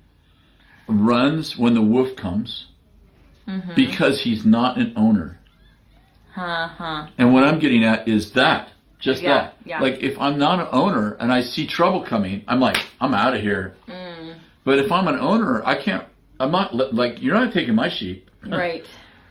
runs 0.87 1.57
when 1.57 1.73
the 1.73 1.81
wolf 1.81 2.15
comes 2.15 2.65
Mm-hmm. 3.47 3.75
because 3.75 4.19
he's 4.21 4.45
not 4.45 4.77
an 4.77 4.91
owner. 4.97 5.39
huh, 6.33 6.67
huh. 6.67 7.07
And 7.17 7.33
what 7.33 7.45
I'm 7.45 7.59
getting 7.59 7.85
at 7.85 8.05
is 8.05 8.33
that, 8.33 8.69
just 8.99 9.21
Yeah, 9.21 9.29
that. 9.35 9.55
yeah. 9.63 9.79
Like 9.79 9.99
if 10.03 10.19
I'm 10.19 10.37
not 10.37 10.59
an 10.59 10.67
owner 10.73 11.13
and 11.21 11.31
I 11.31 11.41
see 11.43 11.65
trouble 11.65 12.01
coming, 12.03 12.43
I'm 12.49 12.59
like, 12.59 12.75
I'm 12.99 13.13
out 13.13 13.33
of 13.35 13.41
here. 13.41 13.73
Mm. 13.87 14.35
But 14.65 14.79
if 14.79 14.91
I'm 14.91 15.07
an 15.07 15.15
owner, 15.19 15.61
I 15.65 15.75
can't. 15.81 16.03
I'm 16.41 16.51
not 16.51 16.75
like 16.93 17.21
you're 17.21 17.35
not 17.35 17.53
taking 17.53 17.75
my 17.75 17.87
sheep. 17.89 18.29
Right. 18.45 18.85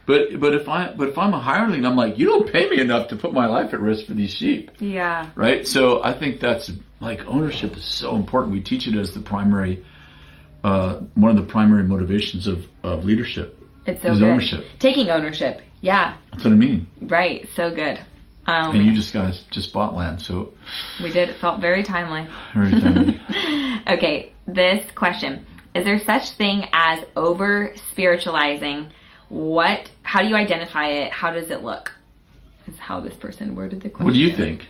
But 0.06 0.40
but 0.40 0.54
if 0.54 0.66
I 0.68 0.92
but 0.96 1.08
if 1.08 1.18
I'm 1.18 1.34
a 1.34 1.40
hireling, 1.40 1.84
I'm 1.84 1.96
like 1.96 2.16
you 2.16 2.24
don't 2.26 2.50
pay 2.50 2.70
me 2.70 2.80
enough 2.80 3.08
to 3.08 3.16
put 3.16 3.32
my 3.34 3.44
life 3.46 3.74
at 3.74 3.80
risk 3.80 4.06
for 4.06 4.14
these 4.14 4.32
sheep. 4.32 4.70
Yeah. 4.78 5.28
right? 5.34 5.66
So 5.66 6.02
I 6.02 6.12
think 6.18 6.40
that's 6.40 6.70
like 7.00 7.20
ownership 7.26 7.76
is 7.76 7.84
so 7.84 8.16
important. 8.16 8.52
We 8.54 8.60
teach 8.62 8.86
it 8.88 8.94
as 8.96 9.12
the 9.12 9.20
primary, 9.20 9.84
uh, 10.66 11.00
one 11.14 11.30
of 11.30 11.36
the 11.36 11.50
primary 11.50 11.84
motivations 11.84 12.48
of, 12.48 12.66
of 12.82 13.04
leadership. 13.04 13.56
It's 13.86 14.02
so 14.02 14.10
Is 14.10 14.18
good. 14.18 14.28
ownership. 14.28 14.64
Taking 14.80 15.10
ownership. 15.10 15.60
Yeah. 15.80 16.16
That's 16.32 16.42
what 16.44 16.52
I 16.52 16.56
mean. 16.56 16.88
Right. 17.02 17.48
So 17.54 17.72
good. 17.72 18.00
Um, 18.46 18.74
And 18.74 18.84
you 18.84 18.92
just 18.92 19.12
guys 19.12 19.44
just 19.50 19.72
bought 19.72 19.94
land, 19.94 20.20
so 20.20 20.52
we 21.02 21.12
did. 21.12 21.28
It 21.28 21.36
felt 21.40 21.60
very 21.60 21.82
timely. 21.84 22.28
very 22.54 22.72
timely. 22.80 23.20
Okay. 23.88 24.32
This 24.48 24.84
question: 24.96 25.46
Is 25.74 25.84
there 25.84 26.00
such 26.00 26.30
thing 26.30 26.66
as 26.72 27.04
over 27.14 27.72
spiritualizing? 27.92 28.90
What? 29.28 29.88
How 30.02 30.22
do 30.22 30.28
you 30.28 30.34
identify 30.36 30.88
it? 30.88 31.12
How 31.12 31.30
does 31.30 31.50
it 31.50 31.62
look? 31.62 31.92
Is 32.66 32.78
how 32.78 33.00
this 33.00 33.14
person 33.14 33.54
worded 33.54 33.82
the 33.82 33.90
question. 33.90 34.04
what 34.04 34.14
do 34.14 34.20
you 34.20 34.34
think? 34.34 34.66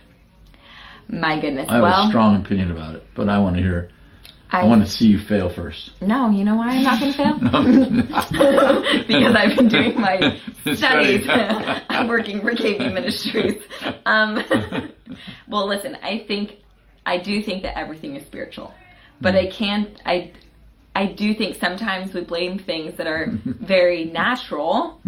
My 1.07 1.39
goodness. 1.39 1.67
I 1.69 1.75
have 1.75 1.83
well, 1.83 2.05
a 2.05 2.09
strong 2.09 2.35
opinion 2.43 2.69
about 2.71 2.95
it, 2.95 3.03
but 3.15 3.29
I 3.29 3.39
want 3.39 3.55
to 3.55 3.61
hear. 3.63 3.89
I, 4.49 4.61
I, 4.61 4.63
want 4.63 4.85
to 4.85 4.89
see 4.89 5.07
you 5.07 5.19
fail 5.19 5.49
first. 5.49 5.91
no. 6.01 6.29
You 6.29 6.45
know 6.45 6.55
why 6.55 6.69
I'm 6.69 6.83
not 6.83 6.99
going 6.99 7.13
to 7.13 7.17
fail? 7.17 7.37
because 9.07 9.35
I've 9.35 9.57
been 9.57 9.67
doing 9.67 9.99
my 9.99 10.39
studies. 10.75 11.25
I'm 11.29 12.07
working 12.07 12.41
for 12.41 12.51
KV 12.51 12.93
Ministries. 12.93 13.61
Um, 14.05 14.43
well, 15.47 15.67
listen, 15.67 15.97
I 16.01 16.19
think 16.27 16.57
I 17.05 17.17
do 17.17 17.41
think 17.41 17.63
that 17.63 17.77
everything 17.77 18.15
is 18.15 18.25
spiritual, 18.25 18.73
but 19.19 19.35
I 19.35 19.47
can't. 19.47 20.01
I 20.05 20.31
I 20.97 21.05
do 21.05 21.35
think 21.35 21.57
sometimes 21.57 22.11
we 22.13 22.21
blame 22.21 22.57
things 22.57 22.95
that 22.97 23.05
are 23.05 23.27
very 23.45 24.05
natural 24.05 24.99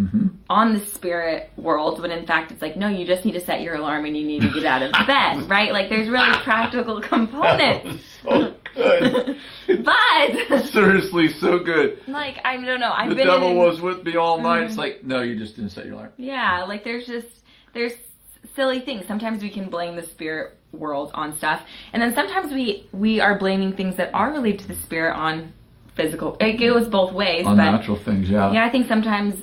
on 0.48 0.72
the 0.72 0.78
spirit 0.86 1.50
world, 1.56 2.00
when 2.00 2.12
in 2.12 2.24
fact 2.26 2.52
it's 2.52 2.62
like, 2.62 2.76
no, 2.76 2.86
you 2.86 3.04
just 3.04 3.24
need 3.24 3.32
to 3.32 3.40
set 3.40 3.60
your 3.60 3.74
alarm 3.74 4.04
and 4.04 4.16
you 4.16 4.24
need 4.24 4.42
to 4.42 4.50
get 4.50 4.64
out 4.64 4.82
of 4.82 4.92
bed, 5.06 5.50
right? 5.50 5.72
Like 5.72 5.88
there's 5.88 6.08
really 6.08 6.32
practical 6.44 7.00
components, 7.00 8.04
so 8.22 8.54
good. 8.74 9.36
but 9.84 10.64
Seriously, 10.66 11.28
so 11.28 11.58
good. 11.58 11.98
like 12.06 12.38
I 12.44 12.56
don't 12.56 12.80
know. 12.80 12.92
I've 12.92 13.10
The 13.10 13.16
been 13.16 13.26
devil 13.26 13.50
in, 13.50 13.56
was 13.56 13.80
with 13.80 14.04
me 14.04 14.16
all 14.16 14.40
night. 14.40 14.60
Mm-hmm. 14.60 14.66
It's 14.68 14.76
like, 14.78 15.04
no, 15.04 15.22
you 15.22 15.36
just 15.38 15.56
didn't 15.56 15.70
set 15.70 15.84
your 15.86 15.94
alarm. 15.94 16.12
Yeah, 16.16 16.64
like 16.64 16.84
there's 16.84 17.06
just 17.06 17.28
there's 17.74 17.92
silly 18.56 18.80
things. 18.80 19.06
Sometimes 19.06 19.42
we 19.42 19.50
can 19.50 19.68
blame 19.68 19.96
the 19.96 20.02
spirit 20.06 20.56
world 20.72 21.10
on 21.14 21.36
stuff, 21.36 21.62
and 21.92 22.02
then 22.02 22.14
sometimes 22.14 22.52
we 22.52 22.88
we 22.92 23.20
are 23.20 23.38
blaming 23.38 23.74
things 23.76 23.96
that 23.96 24.12
are 24.14 24.30
related 24.32 24.60
to 24.60 24.68
the 24.68 24.76
spirit 24.82 25.14
on 25.16 25.52
physical. 25.94 26.36
It 26.40 26.54
goes 26.58 26.88
both 26.88 27.12
ways, 27.12 27.46
On 27.46 27.56
but 27.56 27.70
natural 27.70 27.96
things, 27.96 28.30
yeah. 28.30 28.52
yeah, 28.52 28.64
I 28.64 28.70
think 28.70 28.88
sometimes. 28.88 29.34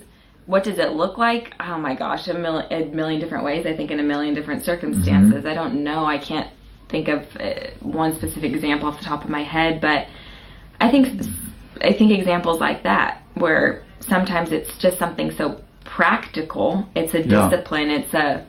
What 0.45 0.63
does 0.63 0.79
it 0.79 0.93
look 0.93 1.17
like? 1.17 1.53
Oh 1.59 1.77
my 1.77 1.93
gosh, 1.93 2.29
a, 2.29 2.33
mil- 2.33 2.65
a 2.71 2.85
million 2.85 3.19
different 3.19 3.43
ways. 3.43 3.65
I 3.65 3.75
think 3.75 3.91
in 3.91 3.99
a 3.99 4.03
million 4.03 4.33
different 4.33 4.63
circumstances. 4.63 5.39
Mm-hmm. 5.39 5.47
I 5.49 5.53
don't 5.53 5.83
know. 5.83 6.05
I 6.05 6.17
can't 6.17 6.47
think 6.89 7.08
of 7.08 7.23
uh, 7.39 7.71
one 7.82 8.15
specific 8.15 8.54
example 8.54 8.88
off 8.88 8.97
the 9.00 9.06
top 9.06 9.23
of 9.23 9.30
my 9.30 9.43
head, 9.43 9.82
but 9.82 10.08
I 10.80 10.89
think 10.91 11.23
I 11.82 11.93
think 11.93 12.12
examples 12.12 12.60
like 12.60 12.84
that 12.84 13.21
where 13.36 13.84
sometimes 14.00 14.52
it's 14.52 14.78
just 14.80 14.97
something 14.97 15.32
so 15.38 15.62
practical. 15.86 16.88
It's 16.95 17.13
a 17.13 17.21
Yeah. 17.28 17.50
discipline. 17.50 17.89
It's 17.89 18.13
a, 18.13 18.45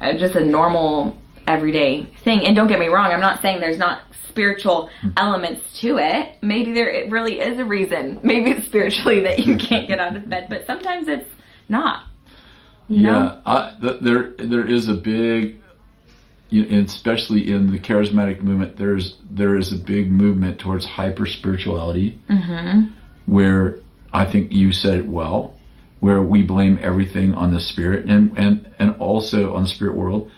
a 0.00 0.16
just 0.18 0.34
a 0.34 0.44
normal 0.44 1.16
everyday 1.46 2.04
thing. 2.24 2.44
And 2.46 2.56
don't 2.56 2.66
get 2.68 2.78
me 2.80 2.86
wrong, 2.88 3.12
I'm 3.12 3.20
not 3.20 3.40
saying 3.42 3.60
there's 3.60 3.78
not 3.78 4.00
spiritual 4.28 4.90
elements 5.16 5.80
to 5.80 5.98
it. 5.98 6.36
Maybe 6.42 6.72
there 6.72 6.90
it 6.90 7.10
really 7.10 7.40
is 7.40 7.58
a 7.58 7.64
reason. 7.64 8.20
Maybe 8.22 8.50
it's 8.50 8.66
spiritually 8.66 9.20
that 9.20 9.40
you 9.46 9.56
can't 9.56 9.88
get 9.88 9.98
out 9.98 10.16
of 10.16 10.28
bed, 10.28 10.46
but 10.48 10.66
sometimes 10.66 11.08
it's 11.08 11.28
not. 11.68 12.04
Yeah, 12.88 13.40
I, 13.44 13.74
th- 13.80 14.00
there 14.00 14.34
there 14.38 14.64
is 14.66 14.88
a 14.88 14.94
big, 14.94 15.02
you 15.10 15.14
know, 15.22 15.56
and 15.56 15.65
especially 16.62 17.50
in 17.50 17.70
the 17.70 17.78
charismatic 17.78 18.42
movement, 18.42 18.76
there's 18.76 19.16
there 19.30 19.56
is 19.56 19.72
a 19.72 19.76
big 19.76 20.10
movement 20.10 20.58
towards 20.58 20.84
hyper 20.84 21.26
spirituality, 21.26 22.18
mm-hmm. 22.28 22.92
where 23.26 23.80
I 24.12 24.30
think 24.30 24.52
you 24.52 24.72
said 24.72 24.98
it 24.98 25.06
well, 25.06 25.54
where 26.00 26.22
we 26.22 26.42
blame 26.42 26.78
everything 26.80 27.34
on 27.34 27.52
the 27.52 27.60
spirit 27.60 28.06
and 28.06 28.36
and 28.38 28.74
and 28.78 28.96
also 28.96 29.54
on 29.54 29.62
the 29.64 29.68
spirit 29.68 29.96
world, 29.96 30.30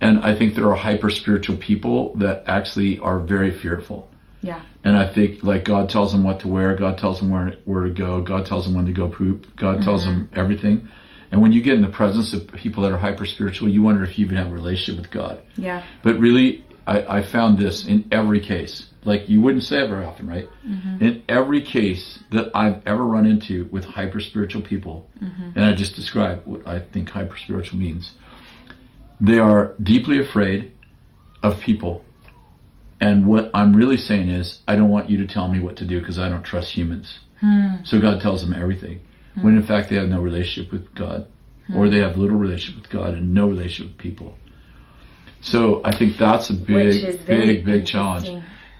and 0.00 0.20
I 0.20 0.36
think 0.36 0.54
there 0.54 0.68
are 0.68 0.76
hyper 0.76 1.10
spiritual 1.10 1.56
people 1.56 2.14
that 2.16 2.44
actually 2.46 2.98
are 2.98 3.18
very 3.18 3.50
fearful. 3.50 4.08
Yeah. 4.42 4.62
And 4.84 4.96
I 4.96 5.12
think 5.12 5.42
like 5.42 5.64
God 5.64 5.88
tells 5.88 6.12
them 6.12 6.22
what 6.22 6.40
to 6.40 6.48
wear, 6.48 6.76
God 6.76 6.98
tells 6.98 7.18
them 7.20 7.30
where 7.30 7.56
where 7.64 7.84
to 7.84 7.90
go, 7.90 8.20
God 8.20 8.46
tells 8.46 8.64
them 8.64 8.74
when 8.74 8.86
to 8.86 8.92
go 8.92 9.08
poop, 9.08 9.56
God 9.56 9.82
tells 9.82 10.04
mm-hmm. 10.04 10.20
them 10.20 10.30
everything. 10.34 10.88
And 11.30 11.42
when 11.42 11.52
you 11.52 11.62
get 11.62 11.74
in 11.74 11.82
the 11.82 11.88
presence 11.88 12.32
of 12.32 12.46
people 12.48 12.82
that 12.84 12.92
are 12.92 12.98
hyper 12.98 13.26
spiritual, 13.26 13.68
you 13.68 13.82
wonder 13.82 14.04
if 14.04 14.18
you 14.18 14.24
even 14.24 14.36
have 14.36 14.48
a 14.48 14.54
relationship 14.54 15.02
with 15.02 15.10
God. 15.10 15.42
Yeah. 15.56 15.84
But 16.02 16.18
really, 16.18 16.64
I, 16.86 17.18
I 17.18 17.22
found 17.22 17.58
this 17.58 17.86
in 17.86 18.08
every 18.12 18.40
case. 18.40 18.86
Like 19.04 19.28
you 19.28 19.40
wouldn't 19.40 19.64
say 19.64 19.84
it 19.84 19.88
very 19.88 20.04
often, 20.04 20.26
right? 20.28 20.48
Mm-hmm. 20.66 21.04
In 21.04 21.22
every 21.28 21.60
case 21.62 22.20
that 22.32 22.50
I've 22.54 22.82
ever 22.86 23.04
run 23.04 23.26
into 23.26 23.68
with 23.70 23.84
hyper 23.84 24.20
spiritual 24.20 24.62
people, 24.62 25.08
mm-hmm. 25.22 25.50
and 25.54 25.64
I 25.64 25.74
just 25.74 25.94
described 25.94 26.46
what 26.46 26.66
I 26.66 26.80
think 26.80 27.10
hyper 27.10 27.36
spiritual 27.36 27.78
means. 27.78 28.12
They 29.20 29.38
are 29.38 29.74
deeply 29.82 30.18
afraid 30.18 30.72
of 31.42 31.60
people. 31.60 32.04
And 33.00 33.26
what 33.26 33.50
I'm 33.54 33.76
really 33.76 33.96
saying 33.96 34.28
is, 34.28 34.60
I 34.66 34.74
don't 34.74 34.88
want 34.88 35.10
you 35.10 35.18
to 35.18 35.26
tell 35.26 35.48
me 35.48 35.60
what 35.60 35.76
to 35.76 35.84
do 35.84 36.00
because 36.00 36.18
I 36.18 36.28
don't 36.28 36.42
trust 36.42 36.72
humans. 36.72 37.20
Hmm. 37.40 37.84
So 37.84 38.00
God 38.00 38.20
tells 38.20 38.40
them 38.42 38.54
everything. 38.54 39.00
When 39.42 39.56
in 39.56 39.62
fact 39.62 39.90
they 39.90 39.96
have 39.96 40.08
no 40.08 40.20
relationship 40.20 40.72
with 40.72 40.94
God, 40.94 41.26
or 41.74 41.88
they 41.88 41.98
have 41.98 42.16
little 42.16 42.36
relationship 42.36 42.80
with 42.82 42.90
God 42.90 43.14
and 43.14 43.34
no 43.34 43.48
relationship 43.48 43.92
with 43.94 43.98
people. 43.98 44.36
So 45.40 45.80
I 45.84 45.94
think 45.96 46.16
that's 46.16 46.50
a 46.50 46.54
big, 46.54 47.02
big, 47.26 47.64
big 47.64 47.86
challenge. 47.86 48.28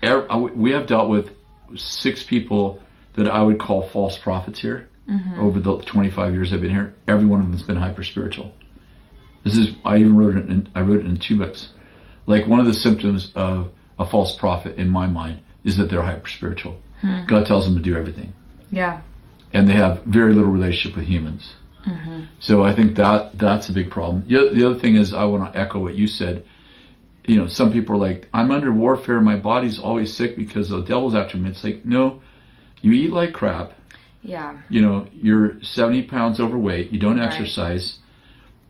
I- 0.03 0.37
We 0.37 0.71
have 0.73 0.87
dealt 0.87 1.09
with 1.09 1.31
six 1.75 2.23
people 2.23 2.81
that 3.15 3.29
I 3.29 3.43
would 3.43 3.59
call 3.59 3.83
false 3.89 4.17
prophets 4.19 4.61
here 4.61 4.89
Mm-hmm. 5.09 5.39
over 5.41 5.61
the 5.61 5.79
25 5.83 6.35
years 6.35 6.53
I've 6.53 6.61
been 6.61 6.71
here. 6.71 6.93
Every 7.07 7.27
one 7.27 7.39
of 7.39 7.47
them 7.47 7.53
has 7.53 7.63
been 7.63 7.77
hyper 7.77 8.03
spiritual. 8.03 8.53
This 9.45 9.57
is 9.57 9.69
I 9.85 9.99
even 9.99 10.17
wrote 10.17 10.37
it 10.37 10.49
in 10.49 10.69
I 10.75 10.81
wrote 10.81 10.99
it 10.99 11.07
in 11.07 11.17
two 11.19 11.39
books. 11.39 11.69
Like 12.27 12.49
one 12.49 12.59
of 12.59 12.67
the 12.67 12.75
symptoms 12.75 13.31
of 13.37 13.71
a 14.01 14.05
false 14.05 14.35
prophet 14.37 14.77
in 14.79 14.89
my 14.91 15.07
mind 15.07 15.39
is 15.63 15.77
that 15.77 15.91
they're 15.91 16.03
hyper 16.03 16.29
spiritual. 16.29 16.81
Hmm. 17.03 17.25
God 17.29 17.47
tells 17.47 17.67
them 17.67 17.77
to 17.77 17.83
do 17.83 17.97
everything. 17.97 18.33
Yeah. 18.73 19.01
And 19.53 19.69
they 19.69 19.75
have 19.75 20.03
very 20.05 20.35
little 20.35 20.51
relationship 20.51 20.97
with 20.97 21.07
humans. 21.07 21.55
Mm-hmm. 21.87 22.25
So 22.41 22.65
I 22.65 22.75
think 22.75 22.97
that 22.97 23.39
that's 23.39 23.69
a 23.69 23.73
big 23.73 23.91
problem. 23.91 24.25
The, 24.29 24.51
the 24.53 24.69
other 24.69 24.79
thing 24.79 24.97
is 24.97 25.15
I 25.15 25.25
want 25.25 25.53
to 25.53 25.59
echo 25.59 25.79
what 25.79 25.95
you 25.95 26.07
said. 26.07 26.45
You 27.25 27.37
know, 27.37 27.47
some 27.47 27.73
people 27.73 27.97
are 27.97 27.99
like, 27.99 28.29
I'm 28.33 28.51
under 28.51 28.73
warfare. 28.73 29.21
My 29.21 29.37
body's 29.37 29.79
always 29.79 30.17
sick 30.17 30.37
because 30.37 30.69
the 30.69 30.81
devil's 30.83 31.15
after 31.15 31.37
me. 31.37 31.51
It's 31.51 31.65
like, 31.65 31.85
no, 31.85 32.23
you 32.83 32.93
eat 32.93 33.13
like 33.13 33.33
crap. 33.33 33.73
Yeah. 34.23 34.59
You 34.69 34.83
know, 34.83 35.07
you're 35.13 35.63
70 35.63 36.03
pounds 36.05 36.41
overweight. 36.41 36.91
You 36.93 36.99
don't 36.99 37.19
Right. 37.19 37.27
exercise. 37.27 37.99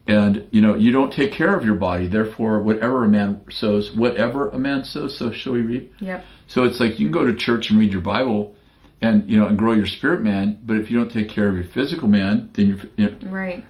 And, 0.06 0.46
you 0.50 0.60
know, 0.60 0.74
you 0.74 0.92
don't 0.92 1.12
take 1.12 1.32
care 1.32 1.56
of 1.56 1.64
your 1.64 1.74
body. 1.74 2.06
Therefore, 2.06 2.62
whatever 2.62 3.04
a 3.04 3.08
man 3.08 3.40
sows, 3.50 3.94
whatever 3.94 4.50
a 4.50 4.58
man 4.58 4.84
sows, 4.84 5.18
so 5.18 5.32
shall 5.32 5.54
he 5.54 5.62
reap. 5.62 5.92
Yep. 6.00 6.24
So 6.46 6.64
it's 6.64 6.78
like 6.78 7.00
you 7.00 7.06
can 7.06 7.12
go 7.12 7.26
to 7.26 7.34
church 7.34 7.70
and 7.70 7.78
read 7.80 7.92
your 7.92 8.02
Bible 8.02 8.54
and, 9.02 9.28
you 9.30 9.38
know, 9.38 9.46
and 9.46 9.58
grow 9.58 9.72
your 9.72 9.86
spirit 9.86 10.22
man. 10.22 10.58
But 10.64 10.76
if 10.78 10.90
you 10.90 10.98
don't 10.98 11.12
take 11.12 11.28
care 11.28 11.48
of 11.48 11.54
your 11.54 11.64
physical 11.64 12.08
man, 12.08 12.50
then 12.54 12.66
you're, 12.68 12.78
you 12.96 13.10
know, 13.10 13.30
Right. 13.30 13.64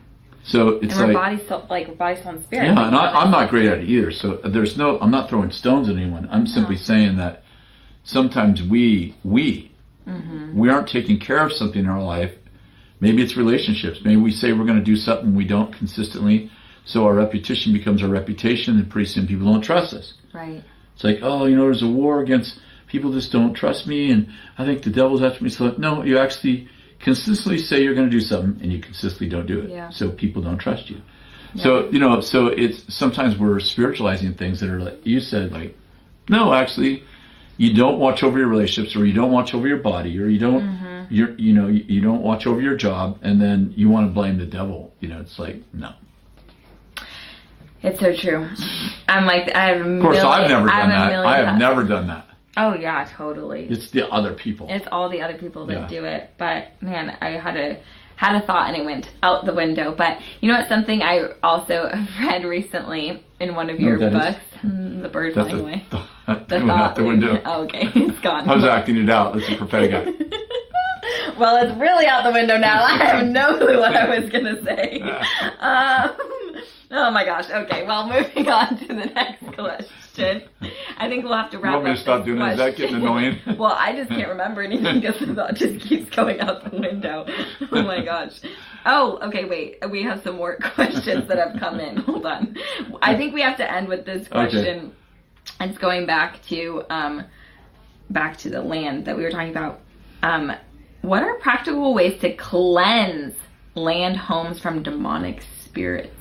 so 0.45 0.69
it's 0.83 0.95
And 0.95 1.03
our 1.03 1.07
like, 1.09 1.15
body's 1.17 1.49
so, 1.49 1.67
like 1.69 1.99
body's 1.99 2.25
on 2.27 2.43
spirit. 2.45 2.65
yeah, 2.67 2.87
and 2.87 2.95
I, 2.97 3.21
I'm 3.21 3.31
not 3.31 3.51
great 3.51 3.67
at 3.67 3.79
it 3.79 3.89
either. 3.89 4.11
So 4.11 4.37
there's 4.45 4.77
no, 4.77 4.99
I'm 5.01 5.11
not 5.11 5.29
throwing 5.29 5.51
stones 5.51 5.89
at 5.89 5.97
anyone. 5.97 6.29
I'm 6.31 6.47
simply 6.47 6.77
saying 6.77 7.17
that 7.17 7.43
sometimes 8.05 8.62
we, 8.62 9.15
we, 9.25 9.73
mm-hmm. 10.07 10.57
we 10.59 10.69
aren't 10.71 10.89
taking 10.89 11.19
care 11.19 11.45
of 11.45 11.53
something 11.53 11.81
in 11.81 11.89
our 11.89 12.03
life. 12.03 12.33
Maybe 13.01 13.23
it's 13.23 13.37
relationships. 13.37 14.01
Maybe 14.05 14.17
we 14.17 14.31
say 14.31 14.53
we're 14.53 14.65
going 14.65 14.79
to 14.79 14.85
do 14.85 14.97
something 14.97 15.35
we 15.35 15.47
don't 15.47 15.75
consistently. 15.77 16.51
So 16.87 17.05
our 17.05 17.15
reputation 17.15 17.73
becomes 17.73 18.03
our 18.03 18.09
reputation 18.09 18.79
and 18.79 18.89
pretty 18.89 19.09
soon 19.09 19.27
people 19.27 19.53
don't 19.53 19.61
trust 19.61 19.93
us. 19.93 20.15
Right. 20.33 20.62
It's 20.95 21.05
like, 21.05 21.19
oh, 21.21 21.45
you 21.47 21.57
know, 21.57 21.65
there's 21.65 21.83
a 21.83 21.89
war 21.89 22.23
against 22.23 22.59
people 22.87 23.12
just 23.12 23.33
don't 23.33 23.55
trust 23.55 23.87
me 23.87 24.11
and 24.11 24.29
I 24.59 24.64
think 24.64 24.83
the 24.83 24.90
devil's 24.90 25.22
after 25.22 25.42
me. 25.42 25.51
So 25.51 25.75
no, 25.79 26.03
you 26.03 26.18
actually 26.18 26.68
consistently 27.01 27.59
say 27.59 27.83
you're 27.83 27.94
going 27.94 28.11
to 28.11 28.16
do 28.16 28.20
something 28.20 28.62
and 28.62 28.72
you 28.72 28.81
consistently 28.81 29.29
don't 29.29 29.46
do 29.46 29.61
it. 29.61 29.70
Yeah. 29.70 29.90
So 29.90 30.11
people 30.11 30.42
don't 30.42 30.59
trust 30.59 30.90
you. 30.90 31.01
Yeah. 31.55 31.62
So, 31.62 31.90
you 31.90 31.99
know, 31.99 32.20
so 32.20 32.46
it's 32.49 32.94
sometimes 32.94 33.38
we're 33.38 33.61
spiritualizing 33.61 34.35
things 34.35 34.61
that 34.61 34.70
are 34.70 34.81
like 34.81 35.07
you 35.07 35.20
said, 35.20 35.53
like, 35.53 35.77
no, 36.29 36.53
actually, 36.53 37.05
you 37.57 37.75
don't 37.75 37.99
watch 37.99 38.22
over 38.22 38.38
your 38.38 38.49
relationships 38.49 38.96
or 38.96 39.07
you 39.07 39.12
don't 39.12 39.33
watch 39.33 39.55
over 39.55 39.66
your 39.66 39.79
body 39.79 40.18
or 40.20 40.29
you 40.29 40.38
don't, 40.38 40.62
mm-hmm. 40.62 41.14
you're, 41.14 41.31
you 41.38 41.55
know, 41.55 41.68
you, 41.68 41.85
you 41.87 42.01
don't 42.01 42.22
watch 42.22 42.46
over 42.46 42.61
your 42.61 42.77
job 42.77 43.18
and 43.22 43.40
then 43.40 43.72
you 43.77 43.88
want 43.88 44.09
to 44.09 44.12
blame 44.12 44.38
the 44.38 44.46
devil. 44.46 44.92
You 45.01 45.09
know, 45.09 45.20
it's 45.20 45.38
like, 45.38 45.62
no. 45.72 45.92
It's 47.83 48.01
so 48.01 48.14
true. 48.14 48.49
I'm 49.07 49.27
like 49.27 49.55
I 49.55 49.77
have. 49.77 49.87
Of 49.87 50.03
course, 50.03 50.18
I've 50.18 50.49
never 50.49 50.66
done 50.66 50.88
that. 50.88 51.27
I 51.27 51.37
have 51.37 51.59
never 51.59 51.85
done 51.85 52.09
that. 52.09 52.26
Oh 52.57 52.75
yeah, 52.75 53.07
totally. 53.16 53.66
It's 53.69 53.90
the 53.90 54.09
other 54.11 54.33
people. 54.35 54.66
It's 54.71 54.87
all 54.90 55.09
the 55.09 55.21
other 55.23 55.37
people 55.38 55.66
that 55.66 55.75
Yeah. 55.75 55.88
do 55.88 56.05
it. 56.05 56.31
But 56.38 56.69
man, 56.81 57.16
I 57.21 57.31
had 57.33 57.57
a 57.57 57.79
had 58.16 58.35
a 58.42 58.47
thought 58.47 58.69
and 58.69 58.77
it 58.79 58.85
went 58.85 59.11
out 59.23 59.45
the 59.45 59.53
window. 59.53 59.95
But 59.97 60.19
you 60.40 60.51
know 60.51 60.59
what? 60.59 60.69
Something 60.69 61.03
I 61.03 61.33
also 61.42 61.90
read 62.23 62.45
recently 62.45 63.23
in 63.40 63.55
one 63.55 63.69
of 63.69 63.79
your 63.79 63.99
books. 63.99 64.40
Mm, 64.64 65.03
The 65.03 65.09
bird 65.11 65.35
flying 65.35 65.61
away. 65.61 65.85
the, 65.90 66.03
The 66.49 66.57
went 66.59 66.71
out 66.71 66.97
the 66.97 67.05
window. 67.05 67.40
Oh, 67.45 67.64
okay, 67.64 67.90
it's 67.95 68.19
gone. 68.21 68.49
I 68.49 68.55
was 68.55 68.64
acting 68.64 68.97
it 68.97 69.11
out. 69.11 69.35
That's 69.35 69.49
a 69.51 69.57
prophetic 69.57 69.92
act. 69.92 70.09
well, 71.38 71.57
it's 71.62 71.79
really 71.79 72.07
out 72.07 72.25
the 72.25 72.33
window 72.33 72.57
now. 72.57 72.83
I 72.85 72.97
have 72.97 73.27
no 73.27 73.59
clue 73.59 73.79
what 73.79 73.95
I 73.95 74.19
was 74.19 74.31
gonna 74.31 74.64
say. 74.64 75.01
Um, 75.61 76.16
oh 76.92 77.11
my 77.11 77.25
gosh. 77.25 77.51
Okay. 77.51 77.87
Well, 77.87 78.09
moving 78.09 78.49
on 78.49 78.79
to 78.79 78.87
the 78.88 78.95
next 79.14 79.45
question. 79.55 79.87
I 80.18 81.09
think 81.09 81.24
we'll 81.24 81.35
have 81.35 81.50
to 81.50 81.57
You 81.57 81.62
wrap 81.62 81.74
want 81.74 81.85
me 81.87 81.90
to 81.92 81.96
stop 81.98 82.24
doing 82.24 82.38
that? 82.38 82.52
Is 82.52 82.59
that 82.59 82.76
getting 82.76 82.96
annoying? 82.96 83.38
well, 83.59 83.76
I 83.79 83.92
just 83.94 84.11
can't 84.11 84.29
remember 84.29 84.62
anything 84.62 85.00
because 85.00 85.20
the 85.20 85.35
thought 85.35 85.55
just 85.55 85.85
keeps 85.87 86.09
going 86.14 86.40
out 86.40 86.70
the 86.70 86.79
window. 86.79 87.26
Oh 87.72 87.83
my 87.83 88.02
gosh. 88.05 88.40
Oh, 88.85 89.18
okay, 89.22 89.44
wait. 89.44 89.79
We 89.90 90.02
have 90.05 90.22
some 90.22 90.37
more 90.37 90.57
questions 90.57 91.29
that 91.29 91.37
have 91.38 91.59
come 91.59 91.81
in. 91.81 91.96
Hold 91.98 92.24
on. 92.24 92.57
I 93.02 93.16
think 93.16 93.35
we 93.35 93.42
have 93.42 93.57
to 93.59 93.70
end 93.70 93.88
with 93.88 94.07
this 94.07 94.29
question. 94.29 94.92
And 95.61 95.70
it's 95.70 95.79
going 95.79 96.07
back 96.07 96.42
to 96.48 96.85
um, 96.88 97.24
back 98.11 98.38
to 98.38 98.50
the 98.50 98.62
land 98.62 99.05
that 99.07 99.16
we 99.16 99.22
were 99.22 99.31
talking 99.31 99.50
about. 99.50 99.81
Um, 100.22 100.52
what 101.02 101.22
are 101.22 101.35
practical 101.35 101.92
ways 101.94 102.20
to 102.20 102.35
cleanse 102.35 103.35
land 103.74 104.16
homes 104.16 104.61
from 104.61 104.83
demonic 104.83 105.42
spirits? 105.64 106.15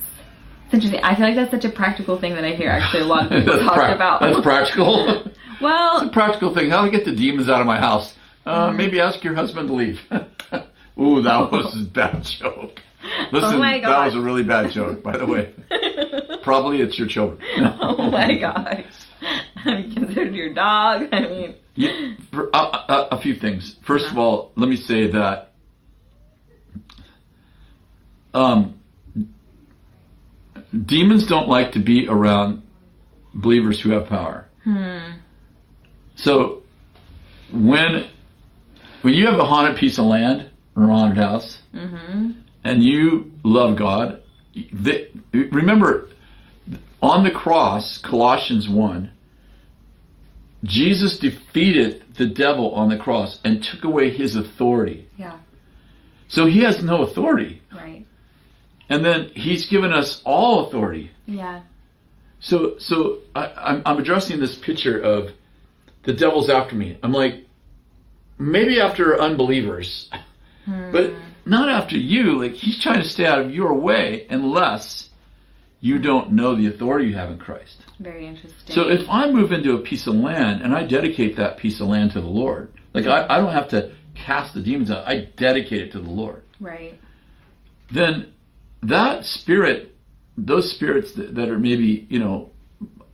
It's 0.66 0.74
interesting. 0.74 1.00
I 1.02 1.14
feel 1.14 1.26
like 1.26 1.36
that's 1.36 1.50
such 1.50 1.64
a 1.64 1.70
practical 1.70 2.18
thing 2.20 2.34
that 2.34 2.44
I 2.44 2.54
hear 2.54 2.68
actually 2.70 3.02
a 3.02 3.06
lot 3.06 3.24
of 3.24 3.30
people 3.30 3.58
talk 3.64 3.74
prac- 3.74 3.94
about. 3.94 4.20
That's 4.20 4.40
practical. 4.40 5.24
well, 5.60 5.98
it's 5.98 6.06
a 6.06 6.12
practical 6.12 6.52
thing. 6.54 6.70
How 6.70 6.84
to 6.84 6.90
get 6.90 7.04
the 7.04 7.14
demons 7.14 7.48
out 7.48 7.60
of 7.60 7.66
my 7.66 7.78
house? 7.78 8.14
Uh, 8.44 8.68
Mm-hmm. 8.68 8.76
maybe 8.76 9.00
ask 9.00 9.24
your 9.24 9.34
husband 9.34 9.68
to 9.68 9.74
leave. 9.74 10.00
Ooh, 11.00 11.20
that 11.22 11.50
was 11.50 11.80
a 11.80 11.84
bad 11.84 12.22
joke. 12.22 12.80
Listen, 13.32 13.54
Oh 13.54 13.58
my 13.58 13.80
that 13.80 14.04
was 14.06 14.14
a 14.14 14.20
really 14.20 14.42
bad 14.44 14.70
joke, 14.72 15.02
by 15.02 15.16
the 15.16 15.26
way. 15.26 15.52
Probably 16.42 16.80
it's 16.80 16.96
your 16.98 17.08
children. 17.08 17.40
oh 17.80 18.10
my 18.10 18.36
gosh. 18.38 18.84
Have 19.56 19.80
you 19.80 19.94
considered 19.94 20.34
your 20.34 20.52
dog? 20.54 21.08
I 21.12 21.20
mean, 21.20 21.54
Yeah, 21.74 22.14
for, 22.32 22.48
uh, 22.54 22.58
uh, 22.88 23.08
a 23.12 23.20
few 23.20 23.34
things. 23.34 23.76
First 23.82 24.06
of 24.10 24.16
all, 24.18 24.52
let 24.56 24.68
me 24.68 24.76
say 24.76 25.08
that 25.12 25.52
um, 28.34 28.75
demons 30.84 31.26
don't 31.26 31.48
like 31.48 31.72
to 31.72 31.78
be 31.78 32.08
around 32.08 32.62
believers 33.34 33.80
who 33.80 33.90
have 33.90 34.08
power. 34.08 34.48
Hmm. 34.64 35.12
So 36.16 36.62
when 37.52 38.08
when 39.02 39.14
you 39.14 39.26
have 39.26 39.38
a 39.38 39.44
haunted 39.44 39.76
piece 39.78 39.98
of 39.98 40.06
land 40.06 40.50
or 40.74 40.84
a 40.84 40.86
haunted 40.86 41.18
house, 41.18 41.58
mm-hmm. 41.74 42.32
and 42.64 42.82
you 42.82 43.30
love 43.44 43.76
God, 43.78 44.22
they, 44.72 45.08
remember 45.32 46.08
on 47.02 47.24
the 47.24 47.30
cross, 47.30 47.98
Colossians 47.98 48.68
one. 48.68 49.12
Jesus 50.64 51.18
defeated 51.18 52.02
the 52.16 52.26
devil 52.26 52.74
on 52.74 52.88
the 52.88 52.96
cross 52.96 53.38
and 53.44 53.62
took 53.62 53.84
away 53.84 54.10
his 54.10 54.34
authority. 54.34 55.06
yeah, 55.16 55.38
So 56.28 56.46
he 56.46 56.60
has 56.62 56.82
no 56.82 57.02
authority. 57.02 57.62
right. 57.72 58.04
And 58.88 59.04
then 59.04 59.30
he's 59.34 59.66
given 59.66 59.92
us 59.92 60.22
all 60.24 60.66
authority. 60.66 61.10
Yeah, 61.26 61.62
So 62.40 62.78
so 62.78 63.18
I, 63.34 63.46
I'm, 63.46 63.82
I'm 63.84 63.98
addressing 63.98 64.38
this 64.40 64.56
picture 64.56 65.00
of 65.00 65.30
the 66.04 66.12
devil's 66.12 66.48
after 66.48 66.76
me. 66.76 66.98
I'm 67.02 67.12
like, 67.12 67.44
maybe 68.38 68.80
after 68.80 69.20
unbelievers, 69.20 70.08
hmm. 70.64 70.92
but 70.92 71.12
not 71.44 71.68
after 71.68 71.96
you. 71.96 72.40
Like 72.40 72.52
he's 72.52 72.80
trying 72.80 73.02
to 73.02 73.08
stay 73.08 73.26
out 73.26 73.40
of 73.40 73.50
your 73.50 73.74
way 73.74 74.26
unless 74.30 75.10
you 75.80 75.98
don't 75.98 76.32
know 76.32 76.54
the 76.54 76.68
authority 76.68 77.08
you 77.08 77.14
have 77.16 77.30
in 77.30 77.38
Christ. 77.38 77.76
very 78.00 78.26
interesting. 78.26 78.74
So 78.74 78.88
if 78.88 79.08
I 79.08 79.30
move 79.30 79.52
into 79.52 79.74
a 79.74 79.78
piece 79.78 80.06
of 80.06 80.14
land 80.14 80.62
and 80.62 80.74
I 80.74 80.86
dedicate 80.86 81.36
that 81.36 81.58
piece 81.58 81.80
of 81.80 81.88
land 81.88 82.12
to 82.12 82.20
the 82.20 82.26
Lord, 82.26 82.72
like 82.94 83.06
I, 83.06 83.26
I 83.28 83.38
don't 83.38 83.52
have 83.52 83.68
to 83.68 83.92
cast 84.14 84.54
the 84.54 84.62
demons 84.62 84.90
out, 84.90 85.06
I 85.06 85.28
dedicate 85.36 85.82
it 85.82 85.92
to 85.92 86.00
the 86.00 86.10
Lord, 86.10 86.42
right, 86.60 86.98
then 87.92 88.32
that 88.82 89.24
spirit, 89.24 89.94
those 90.36 90.70
spirits 90.70 91.12
that, 91.14 91.34
that 91.34 91.48
are 91.48 91.58
maybe, 91.58 92.06
you 92.08 92.18
know, 92.18 92.50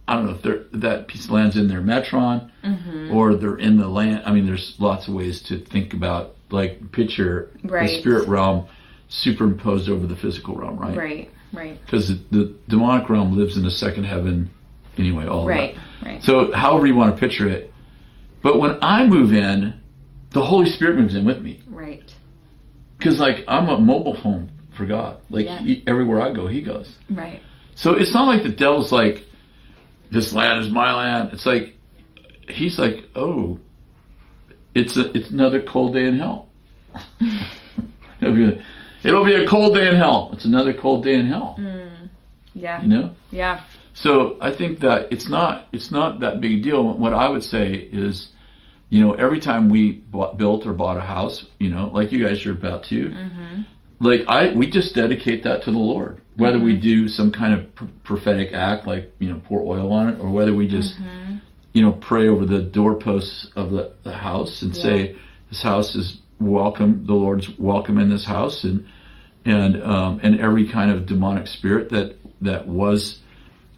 I 0.07 0.14
don't 0.16 0.27
know 0.27 0.33
if 0.35 0.42
they're, 0.42 0.64
that 0.81 1.09
piece 1.09 1.25
of 1.27 1.31
land's 1.31 1.57
in 1.57 1.68
their 1.68 1.81
metron 1.81 2.51
mm-hmm. 2.64 3.14
or 3.14 3.37
they're 3.37 3.57
in 3.57 3.79
the 3.79 3.88
land. 3.88 4.22
I 4.27 4.33
mean, 4.33 4.46
there's 4.46 4.75
lots 4.79 5.09
of 5.09 5.14
ways 5.14 5.42
to 5.42 5.59
think 5.59 5.94
about, 5.94 6.35
like, 6.51 6.92
picture 6.92 7.51
Right. 7.64 7.88
the 7.88 8.01
spirit 8.01 8.29
realm 8.29 8.66
superimposed 9.09 9.88
over 9.88 10.07
the 10.07 10.16
physical 10.16 10.55
realm, 10.57 10.79
right? 10.79 10.96
right, 10.96 11.31
right, 11.53 11.81
Because 11.85 12.09
the, 12.09 12.18
the 12.31 12.55
demonic 12.68 13.09
realm 13.09 13.37
lives 13.37 13.57
in 13.57 13.62
the 13.62 13.70
second 13.70 14.05
heaven 14.05 14.51
anyway, 14.98 15.27
all 15.27 15.46
right, 15.46 15.75
that. 15.75 16.05
right, 16.07 16.12
right. 16.14 16.22
So, 16.22 16.53
however 16.53 16.87
you 16.87 16.94
want 16.96 17.14
to 17.14 17.20
picture 17.20 17.48
it. 17.48 17.72
But 18.42 18.59
when 18.59 18.79
I 18.83 19.07
move 19.07 19.33
in, 19.33 19.75
the 20.31 20.44
Holy 20.44 20.68
Spirit 20.68 20.96
moves 20.96 21.14
in 21.14 21.25
with 21.25 21.40
me. 21.40 21.62
Right. 21.68 22.03
Because, 22.98 23.20
like, 23.20 23.44
I'm 23.46 23.68
a 23.68 23.79
mobile 23.79 24.16
home 24.16 24.51
for 24.77 24.87
God. 24.87 25.19
Like, 25.31 25.47
Yeah. 25.47 25.59
he, 25.59 25.83
everywhere 25.87 26.21
I 26.21 26.33
go, 26.33 26.47
He 26.47 26.63
goes. 26.63 26.95
Right. 27.11 27.41
So, 27.75 27.95
it's 27.95 28.13
not 28.13 28.27
like 28.27 28.43
the 28.43 28.51
devil's 28.51 28.93
like, 28.93 29.25
this 30.11 30.33
land 30.33 30.65
is 30.65 30.71
my 30.71 30.95
land. 30.95 31.31
It's 31.33 31.47
like, 31.47 31.77
He's 32.49 32.79
like, 32.79 33.05
oh, 33.15 33.59
it's, 34.75 34.97
a, 34.97 35.17
it's 35.17 35.31
another 35.31 35.63
cold 35.63 35.95
day 35.95 36.07
in 36.07 36.19
hell. 36.19 36.49
it'll, 38.21 38.35
be 38.35 38.45
a, 38.45 38.63
it'll 39.05 39.25
be 39.25 39.35
a 39.35 39.47
cold 39.47 39.75
day 39.75 39.89
in 39.89 39.97
hell. 39.97 40.31
It's 40.33 40.45
another 40.45 40.73
cold 40.73 41.05
day 41.05 41.15
in 41.15 41.27
hell. 41.27 41.57
Mm. 41.59 42.09
Yeah. 42.55 42.83
You 42.83 42.89
know? 42.89 43.11
Yeah. 43.31 43.63
So 43.95 44.37
I 44.41 44.51
think 44.53 44.81
that 44.81 45.13
it's 45.13 45.29
not 45.29 45.69
it's 45.73 45.91
not 45.91 46.21
that 46.21 46.41
big 46.41 46.61
a 46.61 46.63
deal. 46.63 46.97
What 46.97 47.13
I 47.13 47.29
would 47.29 47.45
say 47.45 47.73
is, 47.73 48.29
you 48.89 49.05
know, 49.05 49.13
every 49.13 49.41
time 49.41 49.69
we 49.69 49.93
bought, 49.93 50.39
built 50.39 50.67
or 50.67 50.73
bought 50.73 50.97
a 50.97 51.03
house, 51.03 51.45
you 51.59 51.71
know, 51.71 51.91
like 51.93 52.13
you 52.13 52.25
guys 52.27 52.45
are 52.47 52.53
about 52.53 52.85
to, 52.85 53.09
mm-hmm. 53.09 53.63
Like 54.03 54.21
I 54.29 54.53
we 54.53 54.69
just 54.69 54.95
dedicate 54.95 55.45
that 55.45 55.62
to 55.65 55.71
the 55.71 55.79
Lord. 55.79 56.21
Whether 56.37 56.59
we 56.59 56.77
do 56.77 57.09
some 57.09 57.31
kind 57.31 57.55
of 57.55 57.75
pr- 57.75 57.85
prophetic 58.05 58.53
act, 58.53 58.87
like 58.87 59.12
you 59.19 59.31
know, 59.31 59.41
pour 59.47 59.61
oil 59.62 59.93
on 59.93 60.09
it, 60.09 60.21
or 60.21 60.31
whether 60.31 60.55
we 60.55 60.67
just, 60.67 60.99
you 61.73 61.83
know, 61.83 61.93
pray 61.93 62.29
over 62.29 62.45
the 62.47 62.61
doorposts 62.62 63.49
of 63.55 63.71
the, 63.71 63.93
the 64.03 64.12
house 64.12 64.62
and 64.62 64.75
say, 64.75 65.17
this 65.51 65.62
house 65.62 65.95
is 65.95 66.21
welcome 66.41 67.07
the 67.07 67.15
Lord's 67.15 67.49
welcome 67.59 67.99
in 67.99 68.11
this 68.11 68.25
house 68.27 68.65
and 68.65 68.87
and 69.45 69.83
um, 69.83 70.21
and 70.23 70.41
every 70.41 70.69
kind 70.69 70.91
of 70.91 71.07
demonic 71.07 71.47
spirit 71.47 71.91
that 71.91 72.17
that 72.41 72.67
was 72.67 73.21